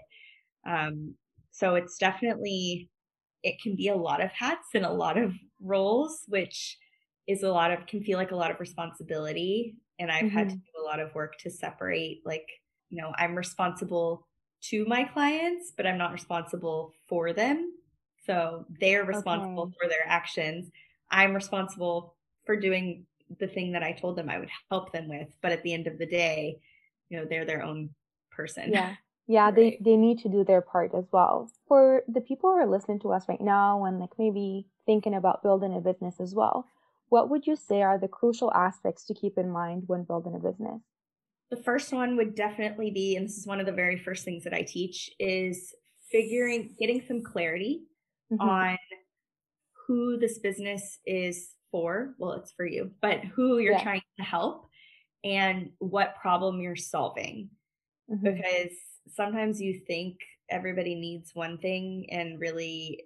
Um, 0.66 1.14
so 1.50 1.74
it's 1.74 1.98
definitely 1.98 2.88
it 3.42 3.60
can 3.62 3.74
be 3.74 3.88
a 3.88 3.96
lot 3.96 4.22
of 4.22 4.30
hats 4.32 4.68
and 4.74 4.84
a 4.84 4.92
lot 4.92 5.16
of 5.16 5.32
roles, 5.62 6.24
which 6.28 6.76
is 7.26 7.42
a 7.42 7.50
lot 7.50 7.70
of 7.70 7.86
can 7.86 8.02
feel 8.02 8.18
like 8.18 8.32
a 8.32 8.36
lot 8.36 8.50
of 8.50 8.60
responsibility. 8.60 9.76
And 9.98 10.10
I've 10.10 10.24
mm-hmm. 10.24 10.36
had 10.36 10.48
to 10.48 10.54
mm-hmm. 10.54 10.78
do 10.78 10.84
a 10.84 10.86
lot 10.86 11.00
of 11.00 11.14
work 11.14 11.38
to 11.40 11.50
separate 11.50 12.22
like, 12.24 12.46
you 12.88 13.00
know, 13.00 13.12
I'm 13.16 13.34
responsible 13.34 14.26
to 14.70 14.84
my 14.86 15.04
clients, 15.04 15.72
but 15.76 15.86
I'm 15.86 15.98
not 15.98 16.12
responsible 16.12 16.92
for 17.08 17.32
them. 17.32 17.72
So 18.26 18.66
they're 18.80 19.04
responsible 19.04 19.64
okay. 19.64 19.74
for 19.80 19.88
their 19.88 20.06
actions. 20.06 20.70
I'm 21.10 21.34
responsible 21.34 22.16
for 22.44 22.56
doing 22.56 23.06
the 23.38 23.46
thing 23.46 23.72
that 23.72 23.82
I 23.82 23.92
told 23.92 24.16
them 24.16 24.28
I 24.28 24.38
would 24.38 24.50
help 24.70 24.92
them 24.92 25.08
with. 25.08 25.28
But 25.40 25.52
at 25.52 25.62
the 25.62 25.72
end 25.72 25.86
of 25.86 25.98
the 25.98 26.06
day, 26.06 26.58
you 27.08 27.18
know, 27.18 27.26
they're 27.28 27.46
their 27.46 27.62
own 27.62 27.90
person. 28.30 28.72
Yeah. 28.72 28.94
Yeah 29.30 29.44
right. 29.44 29.54
they 29.54 29.78
they 29.80 29.96
need 29.96 30.18
to 30.18 30.28
do 30.28 30.44
their 30.44 30.60
part 30.60 30.92
as 30.94 31.04
well 31.12 31.50
for 31.68 32.02
the 32.08 32.20
people 32.20 32.50
who 32.50 32.56
are 32.56 32.66
listening 32.66 32.98
to 32.98 33.12
us 33.12 33.28
right 33.28 33.40
now 33.40 33.84
and 33.84 34.00
like 34.00 34.10
maybe 34.18 34.66
thinking 34.86 35.14
about 35.14 35.42
building 35.42 35.74
a 35.76 35.80
business 35.80 36.16
as 36.20 36.34
well 36.34 36.66
what 37.08 37.30
would 37.30 37.46
you 37.46 37.56
say 37.56 37.80
are 37.82 37.98
the 37.98 38.08
crucial 38.08 38.52
aspects 38.52 39.04
to 39.04 39.14
keep 39.14 39.38
in 39.38 39.48
mind 39.48 39.84
when 39.86 40.02
building 40.02 40.34
a 40.34 40.38
business 40.38 40.82
the 41.50 41.62
first 41.62 41.92
one 41.92 42.16
would 42.16 42.34
definitely 42.34 42.90
be 42.90 43.16
and 43.16 43.26
this 43.26 43.38
is 43.38 43.46
one 43.46 43.60
of 43.60 43.66
the 43.66 43.72
very 43.72 43.96
first 43.96 44.24
things 44.24 44.42
that 44.42 44.52
i 44.52 44.62
teach 44.62 45.10
is 45.20 45.74
figuring 46.10 46.74
getting 46.78 47.02
some 47.06 47.22
clarity 47.22 47.82
mm-hmm. 48.32 48.42
on 48.42 48.76
who 49.86 50.18
this 50.18 50.38
business 50.40 50.98
is 51.06 51.50
for 51.70 52.14
well 52.18 52.32
it's 52.32 52.52
for 52.52 52.66
you 52.66 52.90
but 53.00 53.20
who 53.36 53.58
you're 53.58 53.74
yeah. 53.74 53.82
trying 53.82 54.02
to 54.18 54.24
help 54.24 54.68
and 55.22 55.70
what 55.78 56.16
problem 56.20 56.60
you're 56.60 56.74
solving 56.74 57.48
mm-hmm. 58.10 58.22
because 58.22 58.72
sometimes 59.14 59.60
you 59.60 59.80
think 59.86 60.16
everybody 60.50 60.94
needs 60.94 61.34
one 61.34 61.58
thing 61.58 62.06
and 62.10 62.40
really 62.40 63.04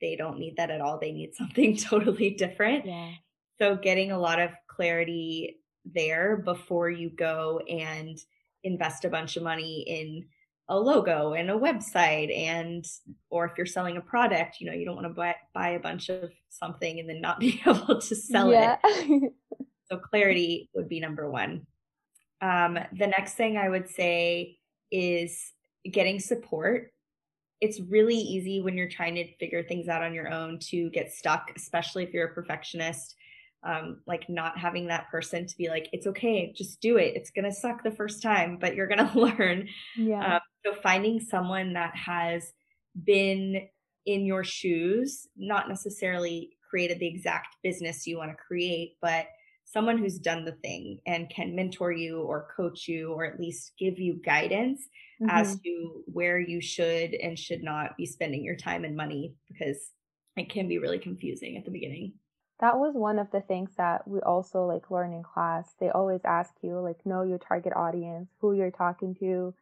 they 0.00 0.16
don't 0.16 0.38
need 0.38 0.56
that 0.56 0.70
at 0.70 0.80
all. 0.80 0.98
They 0.98 1.12
need 1.12 1.34
something 1.36 1.76
totally 1.76 2.30
different. 2.30 2.86
Yeah. 2.86 3.12
So 3.58 3.76
getting 3.76 4.12
a 4.12 4.18
lot 4.18 4.40
of 4.40 4.50
clarity 4.68 5.58
there 5.94 6.36
before 6.36 6.90
you 6.90 7.10
go 7.10 7.60
and 7.68 8.18
invest 8.64 9.04
a 9.04 9.08
bunch 9.08 9.36
of 9.36 9.42
money 9.42 9.84
in 9.86 10.26
a 10.68 10.78
logo 10.78 11.34
and 11.34 11.50
a 11.50 11.54
website 11.54 12.36
and 12.36 12.84
or 13.30 13.44
if 13.46 13.52
you're 13.56 13.66
selling 13.66 13.96
a 13.96 14.00
product 14.00 14.56
you 14.58 14.66
know 14.66 14.76
you 14.76 14.84
don't 14.84 14.96
want 14.96 15.06
to 15.06 15.14
buy, 15.14 15.34
buy 15.54 15.70
a 15.70 15.80
bunch 15.80 16.08
of 16.08 16.30
something 16.48 16.98
and 16.98 17.08
then 17.08 17.20
not 17.20 17.38
be 17.40 17.60
able 17.64 18.00
to 18.00 18.16
sell 18.16 18.50
yeah. 18.50 18.76
it 18.84 19.32
so 19.90 19.96
clarity 19.98 20.68
would 20.74 20.88
be 20.88 20.98
number 20.98 21.30
one 21.30 21.66
um, 22.46 22.78
the 22.92 23.06
next 23.06 23.34
thing 23.34 23.56
i 23.56 23.68
would 23.68 23.88
say 23.88 24.56
is 24.90 25.52
getting 25.90 26.20
support. 26.20 26.92
It's 27.60 27.80
really 27.80 28.16
easy 28.16 28.60
when 28.60 28.76
you're 28.76 28.88
trying 28.88 29.14
to 29.16 29.36
figure 29.36 29.62
things 29.62 29.88
out 29.88 30.02
on 30.02 30.12
your 30.12 30.30
own 30.32 30.58
to 30.70 30.90
get 30.90 31.12
stuck, 31.12 31.50
especially 31.56 32.04
if 32.04 32.12
you're 32.12 32.28
a 32.28 32.34
perfectionist. 32.34 33.14
Um, 33.62 34.00
like 34.06 34.28
not 34.28 34.56
having 34.58 34.86
that 34.88 35.08
person 35.10 35.44
to 35.46 35.56
be 35.56 35.68
like, 35.68 35.88
it's 35.92 36.06
okay, 36.06 36.52
just 36.52 36.80
do 36.80 36.98
it. 36.98 37.16
It's 37.16 37.30
gonna 37.30 37.52
suck 37.52 37.82
the 37.82 37.90
first 37.90 38.22
time, 38.22 38.58
but 38.60 38.76
you're 38.76 38.86
gonna 38.86 39.10
learn. 39.18 39.68
Yeah. 39.96 40.36
Um, 40.36 40.40
so 40.64 40.80
finding 40.82 41.18
someone 41.18 41.72
that 41.72 41.96
has 41.96 42.52
been 43.04 43.66
in 44.04 44.24
your 44.24 44.44
shoes, 44.44 45.26
not 45.36 45.68
necessarily 45.68 46.50
created 46.68 47.00
the 47.00 47.08
exact 47.08 47.56
business 47.62 48.06
you 48.06 48.18
want 48.18 48.30
to 48.30 48.36
create, 48.36 48.96
but 49.00 49.26
someone 49.66 49.98
who's 49.98 50.18
done 50.18 50.44
the 50.44 50.52
thing 50.52 50.98
and 51.06 51.28
can 51.28 51.54
mentor 51.54 51.92
you 51.92 52.22
or 52.22 52.48
coach 52.56 52.86
you 52.86 53.12
or 53.12 53.24
at 53.24 53.40
least 53.40 53.72
give 53.78 53.98
you 53.98 54.20
guidance 54.24 54.86
mm-hmm. 55.20 55.28
as 55.28 55.58
to 55.60 56.02
where 56.06 56.38
you 56.38 56.60
should 56.60 57.14
and 57.14 57.38
should 57.38 57.62
not 57.62 57.96
be 57.96 58.06
spending 58.06 58.44
your 58.44 58.56
time 58.56 58.84
and 58.84 58.96
money 58.96 59.34
because 59.48 59.90
it 60.36 60.48
can 60.48 60.68
be 60.68 60.78
really 60.78 61.00
confusing 61.00 61.56
at 61.56 61.64
the 61.64 61.70
beginning. 61.70 62.12
That 62.60 62.78
was 62.78 62.94
one 62.94 63.18
of 63.18 63.30
the 63.32 63.40
things 63.40 63.70
that 63.76 64.06
we 64.08 64.20
also 64.20 64.64
like 64.64 64.90
learn 64.90 65.12
in 65.12 65.22
class. 65.22 65.74
They 65.78 65.90
always 65.90 66.20
ask 66.24 66.54
you 66.62 66.78
like 66.78 67.04
know 67.04 67.22
your 67.22 67.38
target 67.38 67.72
audience, 67.74 68.30
who 68.40 68.54
you're 68.54 68.70
talking 68.70 69.14
to, 69.16 69.52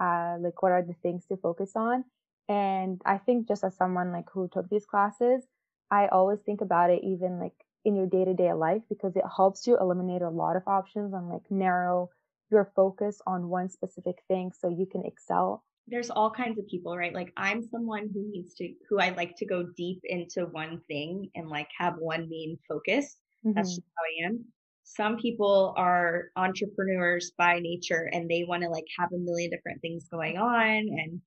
uh, 0.00 0.36
like 0.40 0.60
what 0.62 0.72
are 0.72 0.82
the 0.82 0.96
things 1.02 1.24
to 1.26 1.36
focus 1.36 1.72
on. 1.76 2.04
And 2.48 3.00
I 3.06 3.18
think 3.18 3.48
just 3.48 3.64
as 3.64 3.76
someone 3.76 4.12
like 4.12 4.28
who 4.32 4.48
took 4.52 4.68
these 4.68 4.84
classes, 4.84 5.44
I 5.90 6.08
always 6.08 6.40
think 6.40 6.60
about 6.60 6.90
it 6.90 7.04
even 7.04 7.38
like 7.38 7.54
in 7.84 7.96
your 7.96 8.06
day 8.06 8.24
to 8.24 8.34
day 8.34 8.52
life 8.52 8.82
because 8.88 9.16
it 9.16 9.24
helps 9.36 9.66
you 9.66 9.76
eliminate 9.78 10.22
a 10.22 10.28
lot 10.28 10.56
of 10.56 10.62
options 10.66 11.12
and 11.12 11.28
like 11.28 11.42
narrow 11.50 12.08
your 12.50 12.70
focus 12.76 13.20
on 13.26 13.48
one 13.48 13.68
specific 13.68 14.22
thing 14.28 14.52
so 14.56 14.68
you 14.68 14.86
can 14.86 15.04
excel. 15.04 15.64
There's 15.88 16.10
all 16.10 16.30
kinds 16.30 16.58
of 16.58 16.66
people, 16.68 16.96
right? 16.96 17.12
Like 17.12 17.32
I'm 17.36 17.62
someone 17.62 18.08
who 18.12 18.30
needs 18.30 18.54
to, 18.54 18.72
who 18.88 19.00
I 19.00 19.10
like 19.10 19.34
to 19.38 19.46
go 19.46 19.66
deep 19.76 20.00
into 20.04 20.42
one 20.46 20.80
thing 20.86 21.28
and 21.34 21.48
like 21.48 21.68
have 21.76 21.94
one 21.98 22.28
main 22.28 22.58
focus. 22.68 23.16
Mm-hmm. 23.44 23.54
That's 23.56 23.70
just 23.70 23.88
how 23.96 24.26
I 24.26 24.28
am. 24.28 24.44
Some 24.84 25.16
people 25.16 25.74
are 25.76 26.26
entrepreneurs 26.36 27.32
by 27.36 27.58
nature 27.58 28.10
and 28.12 28.30
they 28.30 28.44
want 28.44 28.62
to 28.62 28.68
like 28.68 28.84
have 28.98 29.10
a 29.12 29.18
million 29.18 29.50
different 29.50 29.80
things 29.80 30.06
going 30.10 30.36
on 30.36 30.66
and, 30.66 31.20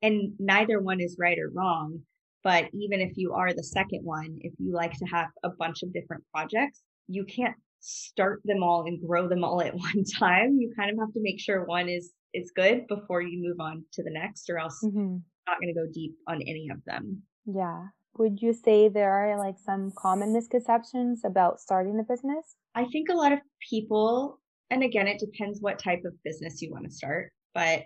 and 0.00 0.32
neither 0.38 0.80
one 0.80 1.00
is 1.00 1.16
right 1.18 1.38
or 1.38 1.50
wrong 1.52 2.00
but 2.44 2.66
even 2.72 3.00
if 3.00 3.16
you 3.16 3.32
are 3.32 3.52
the 3.52 3.64
second 3.64 4.04
one, 4.04 4.38
if 4.40 4.52
you 4.58 4.72
like 4.72 4.92
to 4.92 5.04
have 5.06 5.28
a 5.42 5.50
bunch 5.58 5.82
of 5.82 5.92
different 5.92 6.24
projects, 6.32 6.82
you 7.06 7.24
can't 7.24 7.56
start 7.80 8.40
them 8.44 8.62
all 8.62 8.84
and 8.86 9.06
grow 9.06 9.28
them 9.28 9.44
all 9.44 9.60
at 9.60 9.74
one 9.88 10.04
time. 10.18 10.56
You 10.58 10.72
kind 10.76 10.90
of 10.90 10.98
have 10.98 11.12
to 11.14 11.20
make 11.22 11.40
sure 11.40 11.64
one 11.64 11.88
is 11.88 12.12
is 12.34 12.52
good 12.54 12.86
before 12.88 13.22
you 13.22 13.40
move 13.42 13.58
on 13.58 13.84
to 13.94 14.02
the 14.02 14.10
next 14.10 14.50
or 14.50 14.58
else 14.58 14.78
mm-hmm. 14.84 15.16
not 15.46 15.60
going 15.60 15.74
to 15.74 15.80
go 15.80 15.86
deep 15.92 16.14
on 16.26 16.42
any 16.42 16.68
of 16.70 16.78
them. 16.84 17.22
Yeah. 17.46 17.86
Would 18.18 18.42
you 18.42 18.52
say 18.52 18.88
there 18.88 19.12
are 19.12 19.38
like 19.38 19.58
some 19.58 19.92
common 19.96 20.34
misconceptions 20.34 21.22
about 21.24 21.58
starting 21.58 21.98
a 21.98 22.02
business? 22.02 22.56
I 22.74 22.84
think 22.86 23.08
a 23.08 23.14
lot 23.14 23.32
of 23.32 23.38
people 23.70 24.40
and 24.70 24.82
again 24.82 25.06
it 25.06 25.18
depends 25.18 25.60
what 25.60 25.82
type 25.82 26.02
of 26.04 26.12
business 26.22 26.60
you 26.60 26.70
want 26.70 26.84
to 26.84 26.90
start, 26.90 27.32
but 27.54 27.84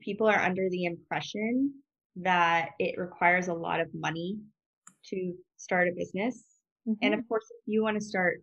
people 0.00 0.26
are 0.26 0.38
under 0.38 0.68
the 0.70 0.84
impression 0.84 1.74
that 2.16 2.70
it 2.78 2.98
requires 2.98 3.48
a 3.48 3.54
lot 3.54 3.80
of 3.80 3.88
money 3.94 4.38
to 5.10 5.34
start 5.56 5.88
a 5.88 5.92
business. 5.96 6.42
Mm-hmm. 6.88 6.98
And 7.02 7.14
of 7.14 7.28
course, 7.28 7.44
if 7.50 7.62
you 7.66 7.82
want 7.82 7.98
to 7.98 8.04
start 8.04 8.40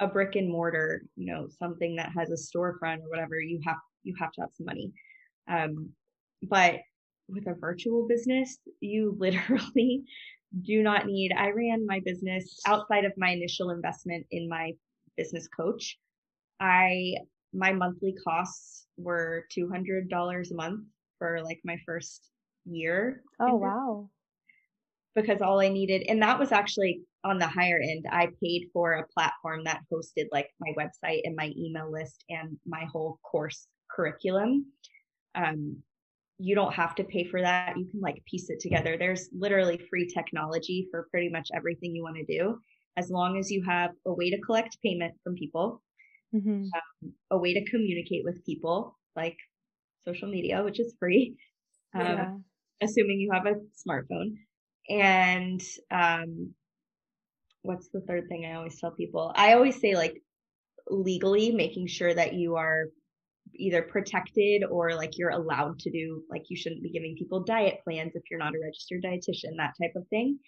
a 0.00 0.06
brick 0.06 0.36
and 0.36 0.50
mortar, 0.50 1.02
you 1.16 1.32
know, 1.32 1.46
something 1.58 1.96
that 1.96 2.12
has 2.16 2.30
a 2.30 2.56
storefront 2.56 2.98
or 2.98 3.10
whatever, 3.10 3.40
you 3.40 3.60
have 3.64 3.76
you 4.02 4.14
have 4.18 4.32
to 4.32 4.40
have 4.40 4.50
some 4.52 4.66
money. 4.66 4.92
Um, 5.48 5.90
but 6.42 6.80
with 7.28 7.46
a 7.46 7.54
virtual 7.54 8.06
business, 8.08 8.58
you 8.80 9.16
literally 9.18 10.02
do 10.62 10.82
not 10.82 11.06
need. 11.06 11.32
I 11.32 11.50
ran 11.50 11.86
my 11.86 12.00
business 12.04 12.60
outside 12.66 13.04
of 13.04 13.12
my 13.16 13.30
initial 13.30 13.70
investment 13.70 14.26
in 14.30 14.48
my 14.48 14.72
business 15.16 15.48
coach. 15.48 15.98
I 16.60 17.14
my 17.54 17.72
monthly 17.72 18.14
costs 18.26 18.86
were 18.96 19.44
two 19.50 19.68
hundred 19.68 20.08
dollars 20.08 20.52
a 20.52 20.54
month 20.54 20.84
for 21.18 21.40
like 21.42 21.60
my 21.64 21.76
first 21.86 22.31
year. 22.64 23.22
Oh, 23.40 23.56
wow. 23.56 24.08
Because 25.14 25.42
all 25.42 25.60
I 25.60 25.68
needed, 25.68 26.04
and 26.08 26.22
that 26.22 26.38
was 26.38 26.52
actually 26.52 27.02
on 27.24 27.38
the 27.38 27.46
higher 27.46 27.80
end, 27.82 28.06
I 28.10 28.28
paid 28.42 28.68
for 28.72 28.92
a 28.92 29.06
platform 29.08 29.64
that 29.64 29.82
hosted 29.92 30.26
like 30.32 30.48
my 30.60 30.72
website 30.78 31.20
and 31.24 31.36
my 31.36 31.52
email 31.56 31.90
list 31.90 32.24
and 32.30 32.56
my 32.66 32.86
whole 32.90 33.18
course 33.22 33.66
curriculum. 33.94 34.66
Um, 35.34 35.76
you 36.38 36.54
don't 36.54 36.74
have 36.74 36.94
to 36.96 37.04
pay 37.04 37.24
for 37.24 37.40
that. 37.40 37.76
You 37.76 37.86
can 37.86 38.00
like 38.00 38.22
piece 38.28 38.50
it 38.50 38.58
together. 38.58 38.96
There's 38.96 39.28
literally 39.32 39.80
free 39.88 40.08
technology 40.08 40.88
for 40.90 41.06
pretty 41.10 41.28
much 41.28 41.50
everything 41.54 41.94
you 41.94 42.02
want 42.02 42.16
to 42.16 42.24
do, 42.24 42.58
as 42.96 43.10
long 43.10 43.38
as 43.38 43.50
you 43.50 43.62
have 43.64 43.90
a 44.06 44.12
way 44.12 44.30
to 44.30 44.40
collect 44.40 44.78
payment 44.82 45.14
from 45.22 45.34
people, 45.34 45.82
mm-hmm. 46.34 46.64
um, 46.64 47.12
a 47.30 47.38
way 47.38 47.54
to 47.54 47.64
communicate 47.70 48.24
with 48.24 48.44
people, 48.44 48.98
like 49.14 49.36
social 50.04 50.28
media, 50.28 50.64
which 50.64 50.80
is 50.80 50.96
free. 50.98 51.36
Um, 51.94 52.06
yeah 52.06 52.30
assuming 52.80 53.20
you 53.20 53.30
have 53.32 53.46
a 53.46 53.54
smartphone. 53.86 54.34
And 54.88 55.60
um, 55.90 56.54
what's 57.62 57.88
the 57.88 58.00
third 58.00 58.28
thing 58.28 58.46
I 58.46 58.54
always 58.54 58.80
tell 58.80 58.90
people? 58.92 59.32
I 59.36 59.54
always 59.54 59.80
say 59.80 59.94
like 59.94 60.22
legally 60.88 61.52
making 61.52 61.86
sure 61.86 62.12
that 62.12 62.34
you 62.34 62.56
are 62.56 62.86
either 63.54 63.82
protected 63.82 64.64
or 64.70 64.94
like 64.94 65.18
you're 65.18 65.30
allowed 65.30 65.78
to 65.78 65.90
do 65.90 66.22
like 66.30 66.42
you 66.48 66.56
shouldn't 66.56 66.82
be 66.82 66.90
giving 66.90 67.14
people 67.18 67.42
diet 67.44 67.78
plans 67.84 68.12
if 68.14 68.22
you're 68.30 68.38
not 68.38 68.54
a 68.54 68.58
registered 68.62 69.02
dietitian 69.04 69.56
that 69.56 69.72
type 69.80 69.92
of 69.96 70.06
thing 70.08 70.38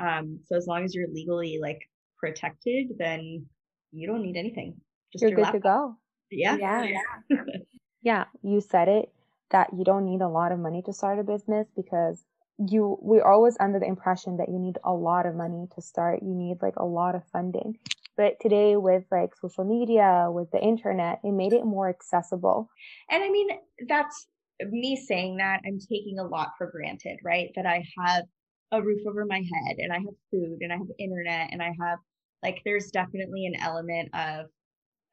um 0.00 0.38
so 0.44 0.56
as 0.56 0.66
long 0.66 0.84
as 0.84 0.94
you're 0.94 1.08
legally 1.08 1.58
like 1.60 1.78
protected 2.18 2.88
then 2.98 3.44
you 3.90 4.06
don't 4.06 4.22
need 4.22 4.36
anything 4.36 4.74
just 5.12 5.22
you're 5.22 5.30
good 5.30 5.42
laptop. 5.42 5.54
to 5.54 5.60
go 5.60 5.96
yeah 6.30 6.56
yeah 6.56 6.84
yeah. 6.84 7.36
yeah 8.02 8.24
you 8.42 8.60
said 8.60 8.88
it 8.88 9.10
that 9.52 9.70
you 9.76 9.84
don't 9.84 10.04
need 10.04 10.20
a 10.20 10.28
lot 10.28 10.52
of 10.52 10.58
money 10.58 10.82
to 10.82 10.92
start 10.92 11.18
a 11.18 11.22
business 11.22 11.68
because 11.76 12.24
you 12.58 12.98
we're 13.00 13.24
always 13.24 13.56
under 13.60 13.78
the 13.78 13.86
impression 13.86 14.36
that 14.36 14.48
you 14.48 14.58
need 14.58 14.78
a 14.84 14.92
lot 14.92 15.26
of 15.26 15.34
money 15.34 15.66
to 15.74 15.82
start. 15.82 16.22
You 16.22 16.34
need 16.34 16.58
like 16.60 16.76
a 16.76 16.84
lot 16.84 17.14
of 17.14 17.22
funding. 17.32 17.78
But 18.16 18.40
today 18.40 18.76
with 18.76 19.04
like 19.10 19.34
social 19.40 19.64
media 19.64 20.28
with 20.30 20.50
the 20.50 20.60
internet 20.60 21.20
it 21.24 21.32
made 21.32 21.52
it 21.52 21.64
more 21.64 21.88
accessible. 21.88 22.68
And 23.10 23.22
i 23.22 23.30
mean 23.30 23.48
that's 23.88 24.26
me 24.70 24.96
saying 24.96 25.38
that 25.38 25.60
i'm 25.66 25.78
taking 25.80 26.18
a 26.18 26.26
lot 26.26 26.50
for 26.58 26.70
granted 26.70 27.18
right? 27.24 27.50
That 27.56 27.66
i 27.66 27.84
have 27.98 28.24
a 28.70 28.82
roof 28.82 29.00
over 29.06 29.26
my 29.26 29.38
head 29.38 29.76
and 29.78 29.92
i 29.92 29.96
have 29.96 30.14
food 30.30 30.58
and 30.60 30.72
i 30.72 30.76
have 30.76 30.86
internet 30.98 31.48
and 31.52 31.62
i 31.62 31.72
have 31.80 31.98
like 32.42 32.60
there's 32.64 32.90
definitely 32.90 33.46
an 33.46 33.54
element 33.60 34.08
of 34.14 34.46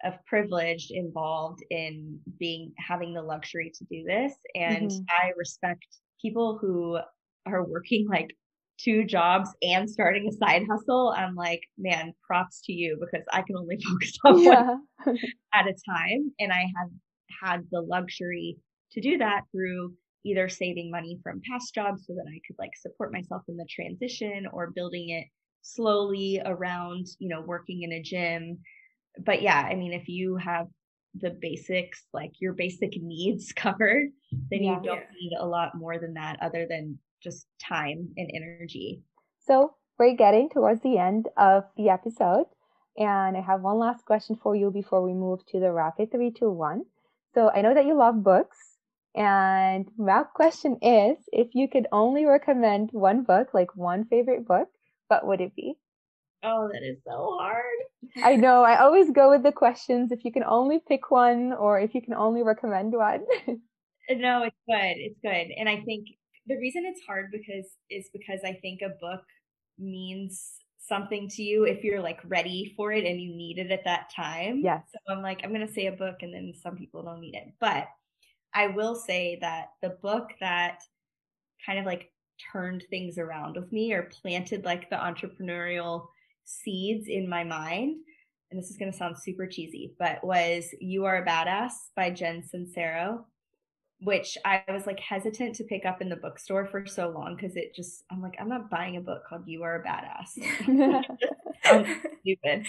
of 0.04 0.14
privilege 0.26 0.88
involved 0.92 1.60
in 1.70 2.20
being 2.40 2.72
having 2.78 3.14
the 3.14 3.22
luxury 3.22 3.72
to 3.78 3.86
do 3.86 4.04
this 4.08 4.34
and 4.56 4.90
mm-hmm. 4.90 5.04
i 5.10 5.32
respect 5.38 5.86
people 6.22 6.58
who 6.60 6.98
are 7.46 7.66
working 7.66 8.08
like 8.10 8.30
two 8.80 9.04
jobs 9.04 9.50
and 9.62 9.90
starting 9.90 10.28
a 10.28 10.46
side 10.46 10.64
hustle 10.70 11.14
i'm 11.18 11.36
like 11.36 11.62
man 11.78 12.14
props 12.26 12.62
to 12.64 12.72
you 12.72 12.98
because 13.00 13.26
i 13.34 13.42
can 13.42 13.58
only 13.58 13.78
focus 13.90 14.14
on 14.26 14.42
yeah. 14.42 14.76
one 15.04 15.18
at 15.54 15.68
a 15.68 15.76
time 15.90 16.32
and 16.40 16.52
i 16.52 16.62
have 16.62 16.90
had 17.44 17.62
the 17.72 17.82
luxury 17.82 18.58
to 18.92 19.02
do 19.02 19.18
that 19.18 19.42
through 19.52 19.94
either 20.26 20.50
saving 20.50 20.92
money 20.92 21.18
from 21.24 21.42
past 21.50 21.74
jobs 21.74 22.06
so 22.06 22.14
that 22.14 22.30
i 22.30 22.40
could 22.48 22.56
like 22.58 22.72
support 22.80 23.12
myself 23.12 23.42
in 23.48 23.58
the 23.58 23.68
transition 23.70 24.46
or 24.54 24.72
building 24.72 25.10
it 25.10 25.26
slowly 25.62 26.42
around 26.46 27.06
you 27.20 27.28
know 27.28 27.42
working 27.42 27.84
in 27.84 27.92
a 27.94 28.02
gym 28.02 28.58
but 29.18 29.42
yeah, 29.42 29.60
I 29.60 29.76
mean, 29.76 29.94
if 29.94 30.08
you 30.08 30.38
have 30.38 30.68
the 31.16 31.32
basics, 31.32 32.04
like 32.14 32.32
your 32.40 32.54
basic 32.54 32.94
needs 33.02 33.52
covered, 33.56 34.12
then 34.50 34.64
yeah. 34.64 34.78
you 34.78 34.84
don't 34.84 35.06
need 35.20 35.34
a 35.40 35.46
lot 35.46 35.76
more 35.76 36.00
than 36.00 36.14
that 36.14 36.38
other 36.42 36.66
than 36.70 37.00
just 37.22 37.48
time 37.62 38.10
and 38.18 38.32
energy. 38.34 39.02
So 39.46 39.74
we're 39.98 40.16
getting 40.16 40.50
towards 40.50 40.82
the 40.82 40.98
end 40.98 41.28
of 41.38 41.66
the 41.76 41.90
episode. 41.90 42.46
And 42.98 43.38
I 43.38 43.42
have 43.42 43.62
one 43.62 43.80
last 43.80 44.06
question 44.06 44.38
for 44.42 44.56
you 44.56 44.72
before 44.72 45.04
we 45.04 45.14
move 45.14 45.46
to 45.48 45.60
the 45.60 45.72
rapid 45.72 46.12
three, 46.12 46.32
two, 46.32 46.50
one. 46.50 46.84
So 47.34 47.50
I 47.50 47.62
know 47.62 47.74
that 47.74 47.86
you 47.86 47.96
love 47.96 48.24
books. 48.24 48.58
And 49.16 49.90
my 49.98 50.24
question 50.24 50.78
is 50.82 51.18
if 51.32 51.50
you 51.54 51.68
could 51.68 51.88
only 51.92 52.26
recommend 52.26 52.90
one 52.92 53.24
book, 53.24 53.54
like 53.54 53.76
one 53.76 54.06
favorite 54.06 54.48
book, 54.48 54.70
what 55.08 55.26
would 55.26 55.42
it 55.42 55.56
be? 55.56 55.78
Oh, 56.44 56.70
that 56.72 56.84
is 56.84 56.98
so 57.06 57.38
hard. 57.40 57.64
I 58.24 58.36
know. 58.36 58.64
I 58.64 58.80
always 58.80 59.12
go 59.12 59.30
with 59.30 59.44
the 59.44 59.52
questions 59.52 60.12
if 60.12 60.24
you 60.24 60.32
can 60.32 60.44
only 60.44 60.80
pick 60.88 61.12
one 61.12 61.54
or 61.54 61.80
if 61.80 61.94
you 61.94 62.02
can 62.02 62.14
only 62.14 62.44
recommend 62.44 62.94
one. 62.94 63.26
Uh, 64.10 64.16
no, 64.16 64.42
it's 64.42 64.56
good. 64.68 64.96
It's 64.98 65.20
good. 65.22 65.54
And 65.56 65.70
I 65.70 65.82
think 65.82 66.08
the 66.48 66.58
reason 66.58 66.84
it's 66.84 67.02
hard 67.06 67.30
because 67.32 67.68
is 67.92 68.10
because 68.12 68.40
I 68.44 68.54
think 68.54 68.82
a 68.82 68.90
book 69.00 69.22
means 69.78 70.52
something 70.80 71.30
to 71.30 71.44
you 71.44 71.66
if 71.66 71.84
you're 71.84 72.02
like 72.02 72.20
ready 72.26 72.74
for 72.76 72.92
it 72.92 73.06
and 73.06 73.22
you 73.22 73.36
need 73.36 73.60
it 73.60 73.72
at 73.72 73.86
that 73.86 74.10
time. 74.16 74.62
Yes. 74.64 74.82
So 74.92 75.14
I'm 75.14 75.22
like, 75.22 75.42
I'm 75.44 75.54
going 75.54 75.68
to 75.68 75.72
say 75.72 75.86
a 75.86 75.92
book 75.92 76.18
and 76.22 76.34
then 76.34 76.54
some 76.60 76.76
people 76.76 77.04
don't 77.04 77.20
need 77.20 77.36
it. 77.36 77.54
But 77.60 77.88
I 78.54 78.68
will 78.68 78.96
say 78.96 79.38
that 79.42 79.68
the 79.84 79.98
book 80.02 80.30
that 80.40 80.82
kind 81.64 81.78
of 81.78 81.86
like 81.86 82.12
turned 82.52 82.84
things 82.90 83.18
around 83.18 83.56
with 83.56 83.72
me 83.72 83.94
or 83.94 84.10
planted 84.22 84.66
like 84.66 84.90
the 84.90 84.96
entrepreneurial 84.96 86.08
seeds 86.50 87.08
in 87.08 87.30
my 87.30 87.44
mind, 87.44 87.98
and 88.50 88.60
this 88.60 88.70
is 88.70 88.78
going 88.78 88.92
to 88.92 88.98
sound 88.98 89.18
super 89.18 89.46
cheesy, 89.46 89.94
but 90.00 90.24
was 90.24 90.74
You 90.80 91.06
Are 91.06 91.18
a 91.18 91.26
Badass 91.26 91.72
by 91.96 92.10
Jen 92.10 92.44
Sincero, 92.44 93.24
which 94.02 94.38
I 94.46 94.64
was 94.70 94.88
like 94.88 95.00
hesitant 95.00 95.56
to 95.56 95.64
pick 95.66 95.86
up 95.86 96.02
in 96.02 96.10
the 96.10 96.16
bookstore 96.16 96.66
for 96.66 96.86
so 96.86 97.10
long 97.10 97.36
because 97.36 97.56
it 97.56 97.76
just, 97.76 98.04
I'm 98.12 98.22
like, 98.22 98.36
I'm 98.40 98.50
not 98.50 98.70
buying 98.70 98.98
a 98.98 99.02
book 99.02 99.24
called 99.28 99.44
You 99.46 99.64
Are 99.64 99.76
a 99.76 99.84
Badass. 99.84 101.06
stupid. 102.22 102.66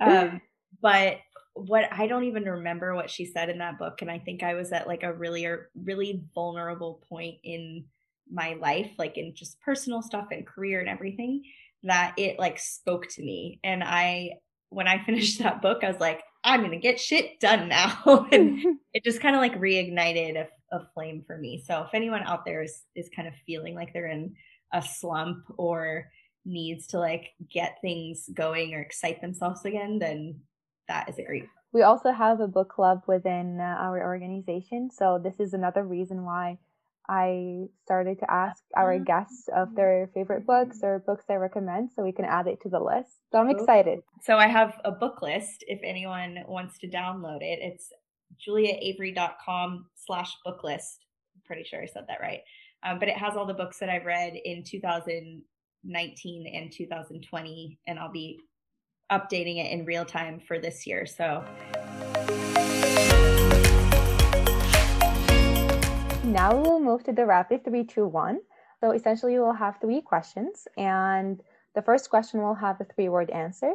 Um, 0.00 0.40
but 0.80 1.18
what 1.54 1.88
I 1.92 2.06
don't 2.06 2.24
even 2.24 2.44
remember 2.44 2.94
what 2.94 3.10
she 3.10 3.24
said 3.24 3.48
in 3.48 3.58
that 3.58 3.78
book. 3.78 4.00
And 4.00 4.10
I 4.10 4.20
think 4.20 4.42
I 4.42 4.54
was 4.54 4.70
at 4.70 4.86
like 4.86 5.02
a 5.02 5.12
really, 5.12 5.46
really 5.74 6.22
vulnerable 6.34 7.02
point 7.08 7.36
in 7.42 7.86
my 8.30 8.54
life, 8.60 8.90
like 8.98 9.18
in 9.18 9.34
just 9.34 9.60
personal 9.60 10.02
stuff 10.02 10.28
and 10.30 10.46
career 10.46 10.80
and 10.80 10.88
everything, 10.88 11.42
that 11.82 12.14
it 12.16 12.38
like 12.38 12.58
spoke 12.58 13.08
to 13.08 13.22
me. 13.22 13.60
And 13.62 13.82
I, 13.84 14.32
when 14.70 14.88
I 14.88 14.98
finished 15.04 15.38
that 15.40 15.62
book, 15.62 15.82
I 15.82 15.88
was 15.88 16.00
like, 16.00 16.22
I'm 16.44 16.60
going 16.60 16.72
to 16.72 16.78
get 16.78 17.00
shit 17.00 17.40
done 17.40 17.68
now. 17.68 18.26
and 18.32 18.78
it 18.94 19.04
just 19.04 19.20
kind 19.20 19.34
of 19.34 19.40
like 19.40 19.58
reignited 19.58 20.36
a, 20.36 20.76
a 20.76 20.86
flame 20.94 21.24
for 21.26 21.36
me. 21.36 21.62
So 21.66 21.82
if 21.82 21.94
anyone 21.94 22.22
out 22.22 22.44
there 22.44 22.62
is, 22.62 22.82
is 22.94 23.10
kind 23.14 23.28
of 23.28 23.34
feeling 23.46 23.74
like 23.74 23.92
they're 23.92 24.08
in 24.08 24.34
a 24.72 24.82
slump 24.82 25.44
or 25.56 26.10
needs 26.44 26.86
to 26.88 26.98
like 26.98 27.30
get 27.52 27.78
things 27.82 28.28
going 28.32 28.74
or 28.74 28.80
excite 28.80 29.20
themselves 29.20 29.64
again, 29.64 29.98
then 29.98 30.40
that 30.88 31.08
is 31.08 31.18
a 31.18 31.22
great. 31.22 31.46
We 31.72 31.82
also 31.82 32.12
have 32.12 32.40
a 32.40 32.48
book 32.48 32.70
club 32.70 33.02
within 33.06 33.60
our 33.60 34.02
organization. 34.02 34.90
So 34.90 35.20
this 35.22 35.38
is 35.38 35.52
another 35.52 35.84
reason 35.84 36.24
why 36.24 36.58
I 37.08 37.66
started 37.84 38.18
to 38.20 38.30
ask 38.30 38.62
our 38.76 38.94
mm-hmm. 38.94 39.04
guests 39.04 39.48
of 39.54 39.74
their 39.74 40.10
favorite 40.12 40.46
books 40.46 40.80
or 40.82 41.02
books 41.06 41.24
they 41.26 41.36
recommend 41.36 41.90
so 41.94 42.02
we 42.02 42.12
can 42.12 42.26
add 42.26 42.46
it 42.46 42.60
to 42.62 42.68
the 42.68 42.80
list. 42.80 43.16
So 43.32 43.38
I'm 43.38 43.48
excited. 43.48 44.00
So 44.22 44.36
I 44.36 44.46
have 44.46 44.78
a 44.84 44.92
book 44.92 45.22
list 45.22 45.64
if 45.66 45.80
anyone 45.82 46.38
wants 46.46 46.78
to 46.80 46.88
download 46.88 47.40
it. 47.40 47.60
It's 47.62 47.90
juliaavery.com 48.46 49.86
slash 49.96 50.30
book 50.44 50.62
list. 50.62 51.06
I'm 51.34 51.42
pretty 51.46 51.64
sure 51.64 51.82
I 51.82 51.86
said 51.86 52.04
that 52.08 52.20
right. 52.20 52.40
Um, 52.84 52.98
but 52.98 53.08
it 53.08 53.16
has 53.16 53.36
all 53.36 53.46
the 53.46 53.54
books 53.54 53.78
that 53.78 53.88
I've 53.88 54.04
read 54.04 54.34
in 54.44 54.62
2019 54.64 56.52
and 56.54 56.72
2020, 56.72 57.78
and 57.86 57.98
I'll 57.98 58.12
be 58.12 58.38
updating 59.10 59.64
it 59.64 59.72
in 59.72 59.84
real 59.84 60.04
time 60.04 60.40
for 60.46 60.58
this 60.58 60.86
year. 60.86 61.06
So 61.06 61.44
now 66.32 66.54
we'll 66.54 66.80
move 66.80 67.04
to 67.04 67.12
the 67.12 67.24
rapid 67.24 67.64
three, 67.64 67.84
two, 67.84 68.06
one. 68.06 68.40
So 68.80 68.92
essentially, 68.92 69.32
you 69.32 69.40
will 69.40 69.54
have 69.54 69.80
three 69.80 70.00
questions, 70.00 70.68
and 70.76 71.40
the 71.74 71.82
first 71.82 72.10
question 72.10 72.42
will 72.42 72.54
have 72.54 72.80
a 72.80 72.84
three 72.84 73.08
word 73.08 73.30
answer. 73.30 73.72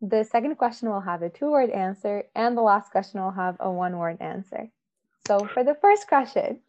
The 0.00 0.24
second 0.24 0.56
question 0.56 0.88
will 0.88 1.00
have 1.00 1.22
a 1.22 1.28
two 1.28 1.50
word 1.50 1.70
answer, 1.70 2.24
and 2.34 2.56
the 2.56 2.62
last 2.62 2.90
question 2.90 3.20
will 3.20 3.32
have 3.32 3.56
a 3.60 3.70
one 3.70 3.98
word 3.98 4.18
answer. 4.20 4.70
So, 5.26 5.46
for 5.52 5.64
the 5.64 5.74
first 5.74 6.06
question, 6.06 6.60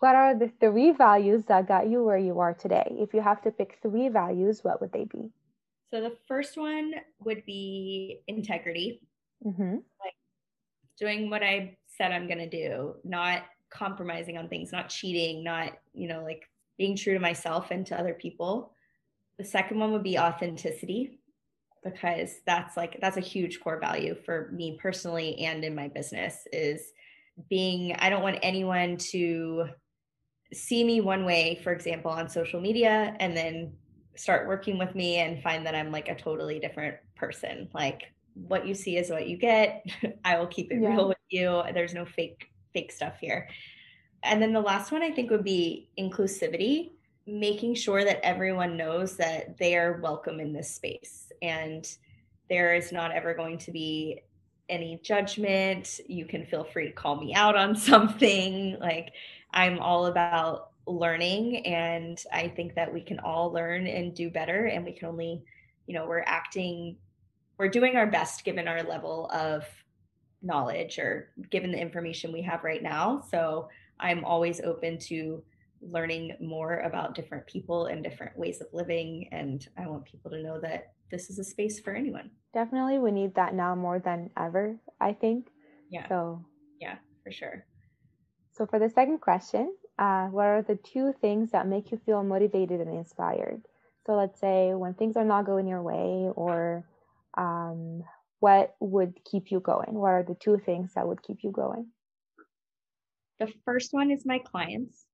what 0.00 0.14
are 0.14 0.34
the 0.34 0.50
three 0.60 0.92
values 0.92 1.44
that 1.44 1.68
got 1.68 1.88
you 1.88 2.02
where 2.02 2.18
you 2.18 2.40
are 2.40 2.54
today? 2.54 2.96
If 2.98 3.12
you 3.12 3.20
have 3.20 3.42
to 3.42 3.50
pick 3.50 3.78
three 3.82 4.08
values, 4.08 4.64
what 4.64 4.80
would 4.80 4.92
they 4.92 5.04
be? 5.04 5.30
So, 5.90 6.00
the 6.00 6.16
first 6.26 6.56
one 6.56 6.94
would 7.24 7.44
be 7.44 8.20
integrity, 8.26 9.02
mm-hmm. 9.44 9.74
like 9.74 10.14
doing 10.98 11.30
what 11.30 11.42
I 11.42 11.76
said 11.86 12.12
I'm 12.12 12.26
going 12.26 12.38
to 12.38 12.48
do, 12.48 12.94
not 13.04 13.42
compromising 13.70 14.38
on 14.38 14.48
things, 14.48 14.72
not 14.72 14.88
cheating, 14.88 15.44
not, 15.44 15.72
you 15.92 16.08
know, 16.08 16.22
like 16.22 16.48
being 16.78 16.96
true 16.96 17.14
to 17.14 17.20
myself 17.20 17.70
and 17.70 17.86
to 17.86 17.98
other 17.98 18.14
people. 18.14 18.72
The 19.38 19.44
second 19.44 19.78
one 19.78 19.92
would 19.92 20.02
be 20.02 20.18
authenticity 20.18 21.18
because 21.84 22.40
that's 22.46 22.76
like 22.76 22.98
that's 23.00 23.16
a 23.16 23.20
huge 23.20 23.60
core 23.60 23.80
value 23.80 24.16
for 24.24 24.50
me 24.52 24.78
personally 24.80 25.38
and 25.38 25.64
in 25.64 25.74
my 25.74 25.88
business 25.88 26.46
is 26.52 26.92
being 27.48 27.94
I 27.98 28.10
don't 28.10 28.22
want 28.22 28.38
anyone 28.42 28.96
to 29.12 29.68
see 30.52 30.82
me 30.82 31.00
one 31.00 31.24
way 31.24 31.60
for 31.62 31.72
example 31.72 32.10
on 32.10 32.28
social 32.28 32.60
media 32.60 33.14
and 33.20 33.36
then 33.36 33.74
start 34.16 34.48
working 34.48 34.78
with 34.78 34.94
me 34.94 35.16
and 35.18 35.42
find 35.42 35.64
that 35.66 35.74
I'm 35.74 35.92
like 35.92 36.08
a 36.08 36.14
totally 36.14 36.58
different 36.58 36.96
person 37.14 37.68
like 37.74 38.02
what 38.34 38.66
you 38.66 38.74
see 38.74 38.96
is 38.96 39.10
what 39.10 39.28
you 39.28 39.36
get 39.36 39.84
I 40.24 40.38
will 40.38 40.46
keep 40.46 40.72
it 40.72 40.80
yeah. 40.80 40.88
real 40.88 41.08
with 41.08 41.18
you 41.30 41.62
there's 41.74 41.94
no 41.94 42.04
fake 42.04 42.46
fake 42.72 42.92
stuff 42.92 43.18
here. 43.20 43.48
And 44.22 44.42
then 44.42 44.52
the 44.52 44.60
last 44.60 44.92
one 44.92 45.02
I 45.02 45.10
think 45.10 45.30
would 45.30 45.44
be 45.44 45.88
inclusivity, 45.98 46.90
making 47.26 47.74
sure 47.74 48.04
that 48.04 48.24
everyone 48.24 48.76
knows 48.76 49.16
that 49.16 49.58
they 49.58 49.76
are 49.76 50.00
welcome 50.00 50.40
in 50.40 50.52
this 50.52 50.70
space 50.70 51.30
and 51.42 51.86
there 52.48 52.74
is 52.74 52.92
not 52.92 53.12
ever 53.12 53.34
going 53.34 53.58
to 53.58 53.70
be 53.70 54.22
any 54.68 55.00
judgment. 55.02 56.00
You 56.08 56.24
can 56.24 56.46
feel 56.46 56.64
free 56.64 56.86
to 56.86 56.92
call 56.92 57.16
me 57.16 57.34
out 57.34 57.56
on 57.56 57.76
something. 57.76 58.78
Like 58.80 59.12
I'm 59.52 59.78
all 59.78 60.06
about 60.06 60.70
learning 60.86 61.66
and 61.66 62.22
I 62.32 62.48
think 62.48 62.74
that 62.74 62.92
we 62.92 63.02
can 63.02 63.18
all 63.18 63.52
learn 63.52 63.86
and 63.86 64.14
do 64.14 64.30
better 64.30 64.66
and 64.66 64.84
we 64.84 64.92
can 64.92 65.08
only, 65.08 65.42
you 65.86 65.94
know, 65.94 66.06
we're 66.06 66.24
acting 66.26 66.96
we're 67.58 67.68
doing 67.68 67.96
our 67.96 68.06
best 68.06 68.44
given 68.44 68.68
our 68.68 68.84
level 68.84 69.28
of 69.32 69.64
knowledge 70.42 70.98
or 70.98 71.32
given 71.50 71.72
the 71.72 71.80
information 71.80 72.32
we 72.32 72.42
have 72.42 72.64
right 72.64 72.82
now. 72.82 73.22
So 73.30 73.68
I'm 74.00 74.24
always 74.24 74.60
open 74.60 74.98
to 75.00 75.42
learning 75.80 76.36
more 76.40 76.80
about 76.80 77.14
different 77.14 77.46
people 77.46 77.86
and 77.86 78.02
different 78.02 78.36
ways 78.36 78.60
of 78.60 78.68
living. 78.72 79.28
And 79.32 79.66
I 79.76 79.86
want 79.86 80.04
people 80.04 80.30
to 80.30 80.42
know 80.42 80.60
that 80.60 80.92
this 81.10 81.30
is 81.30 81.38
a 81.38 81.44
space 81.44 81.80
for 81.80 81.94
anyone. 81.94 82.30
Definitely. 82.52 82.98
We 82.98 83.10
need 83.10 83.34
that 83.34 83.54
now 83.54 83.74
more 83.74 83.98
than 83.98 84.30
ever, 84.36 84.76
I 85.00 85.12
think. 85.12 85.48
Yeah. 85.90 86.08
So, 86.08 86.44
yeah, 86.80 86.96
for 87.24 87.32
sure. 87.32 87.64
So, 88.52 88.66
for 88.66 88.78
the 88.78 88.90
second 88.90 89.20
question, 89.20 89.74
uh, 89.98 90.26
what 90.26 90.46
are 90.46 90.62
the 90.62 90.76
two 90.76 91.14
things 91.20 91.50
that 91.52 91.68
make 91.68 91.90
you 91.90 92.00
feel 92.04 92.22
motivated 92.22 92.80
and 92.80 92.94
inspired? 92.94 93.62
So, 94.06 94.14
let's 94.14 94.40
say 94.40 94.74
when 94.74 94.94
things 94.94 95.16
are 95.16 95.24
not 95.24 95.46
going 95.46 95.66
your 95.66 95.82
way 95.82 96.30
or 96.34 96.84
um, 97.36 98.02
what 98.40 98.74
would 98.80 99.18
keep 99.24 99.50
you 99.50 99.60
going? 99.60 99.94
What 99.94 100.10
are 100.10 100.22
the 100.22 100.36
two 100.38 100.60
things 100.64 100.94
that 100.94 101.06
would 101.06 101.22
keep 101.22 101.38
you 101.42 101.50
going? 101.50 101.88
The 103.40 103.52
first 103.64 103.92
one 103.92 104.10
is 104.10 104.26
my 104.26 104.38
clients, 104.38 105.04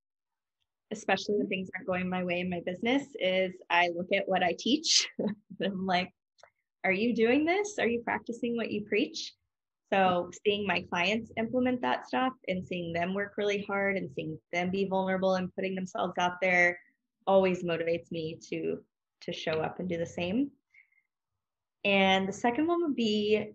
especially 0.91 1.35
when 1.37 1.47
things 1.47 1.69
aren't 1.75 1.87
going 1.87 2.09
my 2.09 2.23
way 2.23 2.39
in 2.39 2.49
my 2.49 2.61
business, 2.65 3.03
is 3.19 3.53
I 3.69 3.89
look 3.95 4.07
at 4.13 4.27
what 4.27 4.43
I 4.43 4.55
teach. 4.57 5.07
I'm 5.63 5.85
like, 5.85 6.11
are 6.83 6.91
you 6.91 7.15
doing 7.15 7.45
this? 7.45 7.77
Are 7.79 7.87
you 7.87 8.01
practicing 8.03 8.55
what 8.55 8.71
you 8.71 8.85
preach? 8.85 9.33
So 9.93 10.29
seeing 10.45 10.65
my 10.65 10.83
clients 10.89 11.31
implement 11.37 11.81
that 11.81 12.07
stuff 12.07 12.33
and 12.47 12.65
seeing 12.65 12.91
them 12.91 13.13
work 13.13 13.33
really 13.37 13.63
hard 13.63 13.97
and 13.97 14.09
seeing 14.11 14.37
them 14.51 14.71
be 14.71 14.87
vulnerable 14.87 15.35
and 15.35 15.53
putting 15.53 15.75
themselves 15.75 16.13
out 16.19 16.41
there 16.41 16.79
always 17.27 17.63
motivates 17.63 18.11
me 18.11 18.39
to 18.49 18.77
to 19.21 19.31
show 19.31 19.53
up 19.53 19.79
and 19.79 19.89
do 19.89 19.97
the 19.97 20.05
same. 20.05 20.51
And 21.85 22.27
the 22.27 22.33
second 22.33 22.67
one 22.67 22.81
would 22.81 22.95
be 22.95 23.53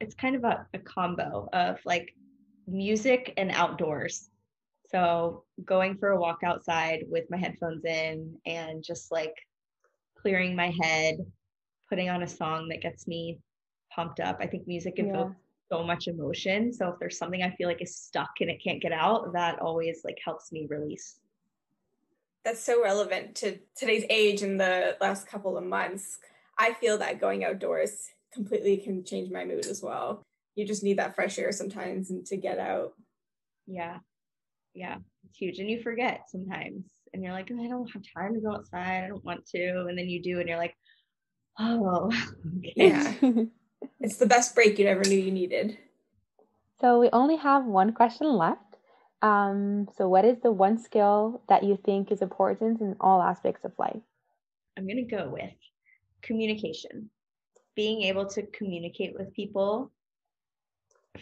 it's 0.00 0.14
kind 0.14 0.36
of 0.36 0.44
a, 0.44 0.66
a 0.74 0.78
combo 0.78 1.48
of 1.52 1.78
like 1.86 2.12
music 2.66 3.32
and 3.36 3.50
outdoors. 3.52 4.28
So 4.90 5.44
going 5.64 5.96
for 5.96 6.10
a 6.10 6.20
walk 6.20 6.40
outside 6.44 7.04
with 7.08 7.24
my 7.30 7.38
headphones 7.38 7.84
in 7.84 8.36
and 8.44 8.84
just 8.84 9.10
like 9.10 9.34
clearing 10.20 10.54
my 10.54 10.72
head, 10.82 11.16
putting 11.88 12.10
on 12.10 12.24
a 12.24 12.28
song 12.28 12.68
that 12.68 12.82
gets 12.82 13.06
me 13.06 13.38
pumped 13.94 14.20
up. 14.20 14.38
I 14.40 14.46
think 14.46 14.66
music 14.66 14.94
evokes 14.98 15.34
yeah. 15.70 15.76
so 15.76 15.84
much 15.84 16.08
emotion. 16.08 16.72
So 16.72 16.88
if 16.88 16.98
there's 16.98 17.18
something 17.18 17.42
I 17.42 17.54
feel 17.56 17.68
like 17.68 17.82
is 17.82 17.96
stuck 17.96 18.30
and 18.40 18.50
it 18.50 18.62
can't 18.62 18.82
get 18.82 18.92
out, 18.92 19.32
that 19.32 19.60
always 19.60 20.02
like 20.04 20.18
helps 20.24 20.52
me 20.52 20.66
release. 20.68 21.18
That's 22.44 22.62
so 22.62 22.82
relevant 22.82 23.34
to 23.36 23.58
today's 23.76 24.04
age 24.10 24.42
in 24.42 24.56
the 24.56 24.96
last 25.00 25.26
couple 25.26 25.56
of 25.56 25.64
months 25.64 26.18
I 26.58 26.74
feel 26.74 26.98
that 26.98 27.20
going 27.20 27.44
outdoors 27.44 28.08
completely 28.32 28.76
can 28.78 29.04
change 29.04 29.30
my 29.30 29.44
mood 29.44 29.66
as 29.66 29.82
well. 29.82 30.22
You 30.54 30.66
just 30.66 30.82
need 30.82 30.98
that 30.98 31.14
fresh 31.14 31.38
air 31.38 31.52
sometimes 31.52 32.10
and 32.10 32.24
to 32.26 32.36
get 32.36 32.58
out. 32.58 32.92
Yeah. 33.66 33.98
Yeah. 34.74 34.96
It's 35.28 35.36
huge. 35.36 35.58
And 35.58 35.70
you 35.70 35.82
forget 35.82 36.22
sometimes. 36.28 36.84
And 37.12 37.22
you're 37.22 37.32
like, 37.32 37.50
I 37.50 37.66
don't 37.66 37.90
have 37.92 38.02
time 38.16 38.34
to 38.34 38.40
go 38.40 38.54
outside. 38.54 39.04
I 39.04 39.08
don't 39.08 39.24
want 39.24 39.46
to. 39.48 39.86
And 39.88 39.98
then 39.98 40.08
you 40.08 40.22
do, 40.22 40.38
and 40.38 40.48
you're 40.48 40.58
like, 40.58 40.76
oh, 41.58 42.10
okay. 42.58 42.72
yeah. 42.76 43.12
it's 44.00 44.16
the 44.16 44.26
best 44.26 44.54
break 44.54 44.78
you 44.78 44.84
never 44.84 45.02
knew 45.02 45.18
you 45.18 45.32
needed. 45.32 45.78
So 46.80 46.98
we 46.98 47.08
only 47.12 47.36
have 47.36 47.64
one 47.64 47.92
question 47.92 48.28
left. 48.34 48.60
Um, 49.22 49.88
so, 49.96 50.08
what 50.08 50.26
is 50.26 50.40
the 50.42 50.52
one 50.52 50.78
skill 50.78 51.42
that 51.48 51.62
you 51.64 51.78
think 51.82 52.12
is 52.12 52.20
important 52.20 52.82
in 52.82 52.96
all 53.00 53.22
aspects 53.22 53.64
of 53.64 53.72
life? 53.78 54.02
I'm 54.76 54.86
going 54.86 55.08
to 55.08 55.16
go 55.16 55.30
with 55.30 55.54
communication, 56.26 57.10
being 57.74 58.02
able 58.02 58.26
to 58.26 58.42
communicate 58.48 59.14
with 59.18 59.32
people, 59.34 59.90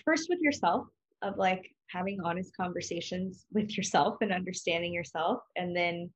first 0.04 0.28
with 0.28 0.40
yourself, 0.40 0.86
of 1.22 1.36
like 1.36 1.70
having 1.88 2.18
honest 2.24 2.56
conversations 2.56 3.46
with 3.52 3.76
yourself 3.76 4.16
and 4.20 4.32
understanding 4.32 4.92
yourself, 4.92 5.40
and 5.56 5.76
then 5.76 6.10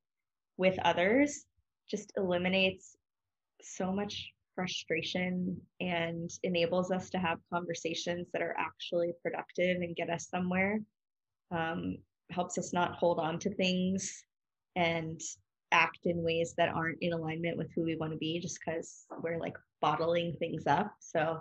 with 0.57 0.77
others, 0.83 1.45
just 1.89 2.11
eliminates 2.17 2.97
so 3.61 3.91
much 3.91 4.31
frustration 4.55 5.55
and 5.79 6.29
enables 6.43 6.91
us 6.91 7.09
to 7.09 7.17
have 7.17 7.37
conversations 7.51 8.27
that 8.33 8.41
are 8.41 8.55
actually 8.57 9.13
productive 9.23 9.77
and 9.81 9.95
get 9.95 10.09
us 10.09 10.27
somewhere. 10.29 10.81
Um, 11.51 11.97
helps 12.29 12.57
us 12.57 12.73
not 12.73 12.95
hold 12.95 13.19
on 13.19 13.39
to 13.39 13.53
things 13.55 14.23
and 14.75 15.19
act 15.71 15.99
in 16.05 16.23
ways 16.23 16.53
that 16.57 16.69
aren't 16.69 16.97
in 17.01 17.13
alignment 17.13 17.57
with 17.57 17.71
who 17.75 17.83
we 17.83 17.95
want 17.95 18.11
to 18.11 18.17
be 18.17 18.39
just 18.39 18.59
because 18.59 19.05
we're 19.21 19.39
like 19.39 19.55
bottling 19.81 20.35
things 20.39 20.67
up. 20.67 20.93
So 20.99 21.39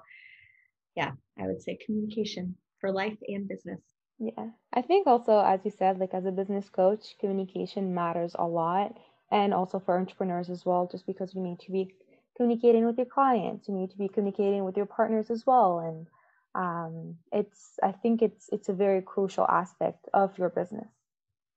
yeah, 0.97 1.13
I 1.39 1.47
would 1.47 1.63
say 1.63 1.79
communication 1.85 2.57
for 2.81 2.91
life 2.93 3.17
and 3.27 3.49
business. 3.49 3.81
Yeah. 4.19 4.49
I 4.73 4.83
think 4.83 5.07
also, 5.07 5.39
as 5.39 5.61
you 5.65 5.71
said, 5.71 5.99
like 5.99 6.13
as 6.13 6.27
a 6.27 6.33
business 6.33 6.69
coach, 6.69 7.15
communication 7.21 7.95
matters 7.95 8.35
a 8.39 8.47
lot. 8.47 8.99
And 9.31 9.53
also 9.53 9.79
for 9.79 9.99
entrepreneurs 9.99 10.49
as 10.49 10.65
well, 10.65 10.89
just 10.91 11.07
because 11.07 11.35
you 11.35 11.43
need 11.43 11.61
to 11.61 11.71
be 11.71 11.95
communicating 12.37 12.87
with 12.87 12.97
your 12.97 13.07
clients, 13.07 13.69
you 13.69 13.75
need 13.75 13.91
to 13.91 13.99
be 13.99 14.09
communicating 14.09 14.65
with 14.65 14.77
your 14.77 14.87
partners 14.87 15.31
as 15.31 15.45
well. 15.47 15.81
And 15.81 16.07
um, 16.55 17.17
it's, 17.31 17.79
I 17.83 17.93
think 17.93 18.23
it's, 18.23 18.49
it's 18.51 18.71
a 18.71 18.73
very 18.73 19.03
crucial 19.03 19.47
aspect 19.47 20.09
of 20.15 20.37
your 20.39 20.49
business. 20.49 20.89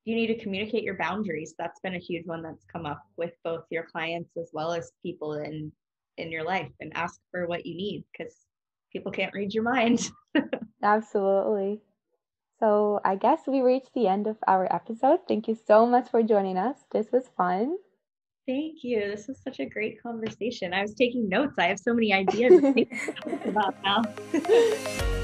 You 0.06 0.16
need 0.16 0.28
to 0.28 0.40
communicate 0.40 0.84
your 0.84 0.98
boundaries. 0.98 1.54
That's 1.58 1.80
been 1.82 1.96
a 1.96 2.00
huge 2.00 2.26
one 2.26 2.42
that's 2.42 2.66
come 2.66 2.86
up 2.86 3.02
with 3.18 3.34
both 3.44 3.66
your 3.70 3.84
clients 3.84 4.36
as 4.38 4.50
well 4.54 4.74
as 4.74 4.92
people 5.04 5.34
in 5.34 5.72
in 6.18 6.32
your 6.32 6.44
life 6.44 6.72
and 6.80 6.92
ask 6.96 7.20
for 7.32 7.48
what 7.48 7.66
you 7.66 7.76
need 7.76 8.04
because 8.12 8.36
people 8.92 9.12
can't 9.12 9.34
read 9.34 9.54
your 9.54 9.64
mind. 9.64 10.10
Absolutely. 10.84 11.82
So 12.60 13.00
I 13.04 13.16
guess 13.16 13.42
we 13.48 13.62
reached 13.62 13.94
the 13.96 14.08
end 14.08 14.28
of 14.28 14.38
our 14.48 14.72
episode. 14.74 15.22
Thank 15.28 15.48
you 15.48 15.58
so 15.68 15.86
much 15.86 16.10
for 16.10 16.22
joining 16.22 16.58
us. 16.58 16.78
This 16.92 17.12
was 17.12 17.30
fun. 17.36 17.78
Thank 18.48 18.84
you. 18.84 19.00
This 19.00 19.28
was 19.28 19.40
such 19.44 19.60
a 19.60 19.66
great 19.66 20.02
conversation. 20.02 20.74
I 20.74 20.82
was 20.82 20.94
taking 20.94 21.30
notes. 21.30 21.56
I 21.58 21.68
have 21.68 21.80
so 21.80 21.94
many 21.94 22.14
ideas 22.14 22.64
about 23.46 23.76
now. 23.84 24.02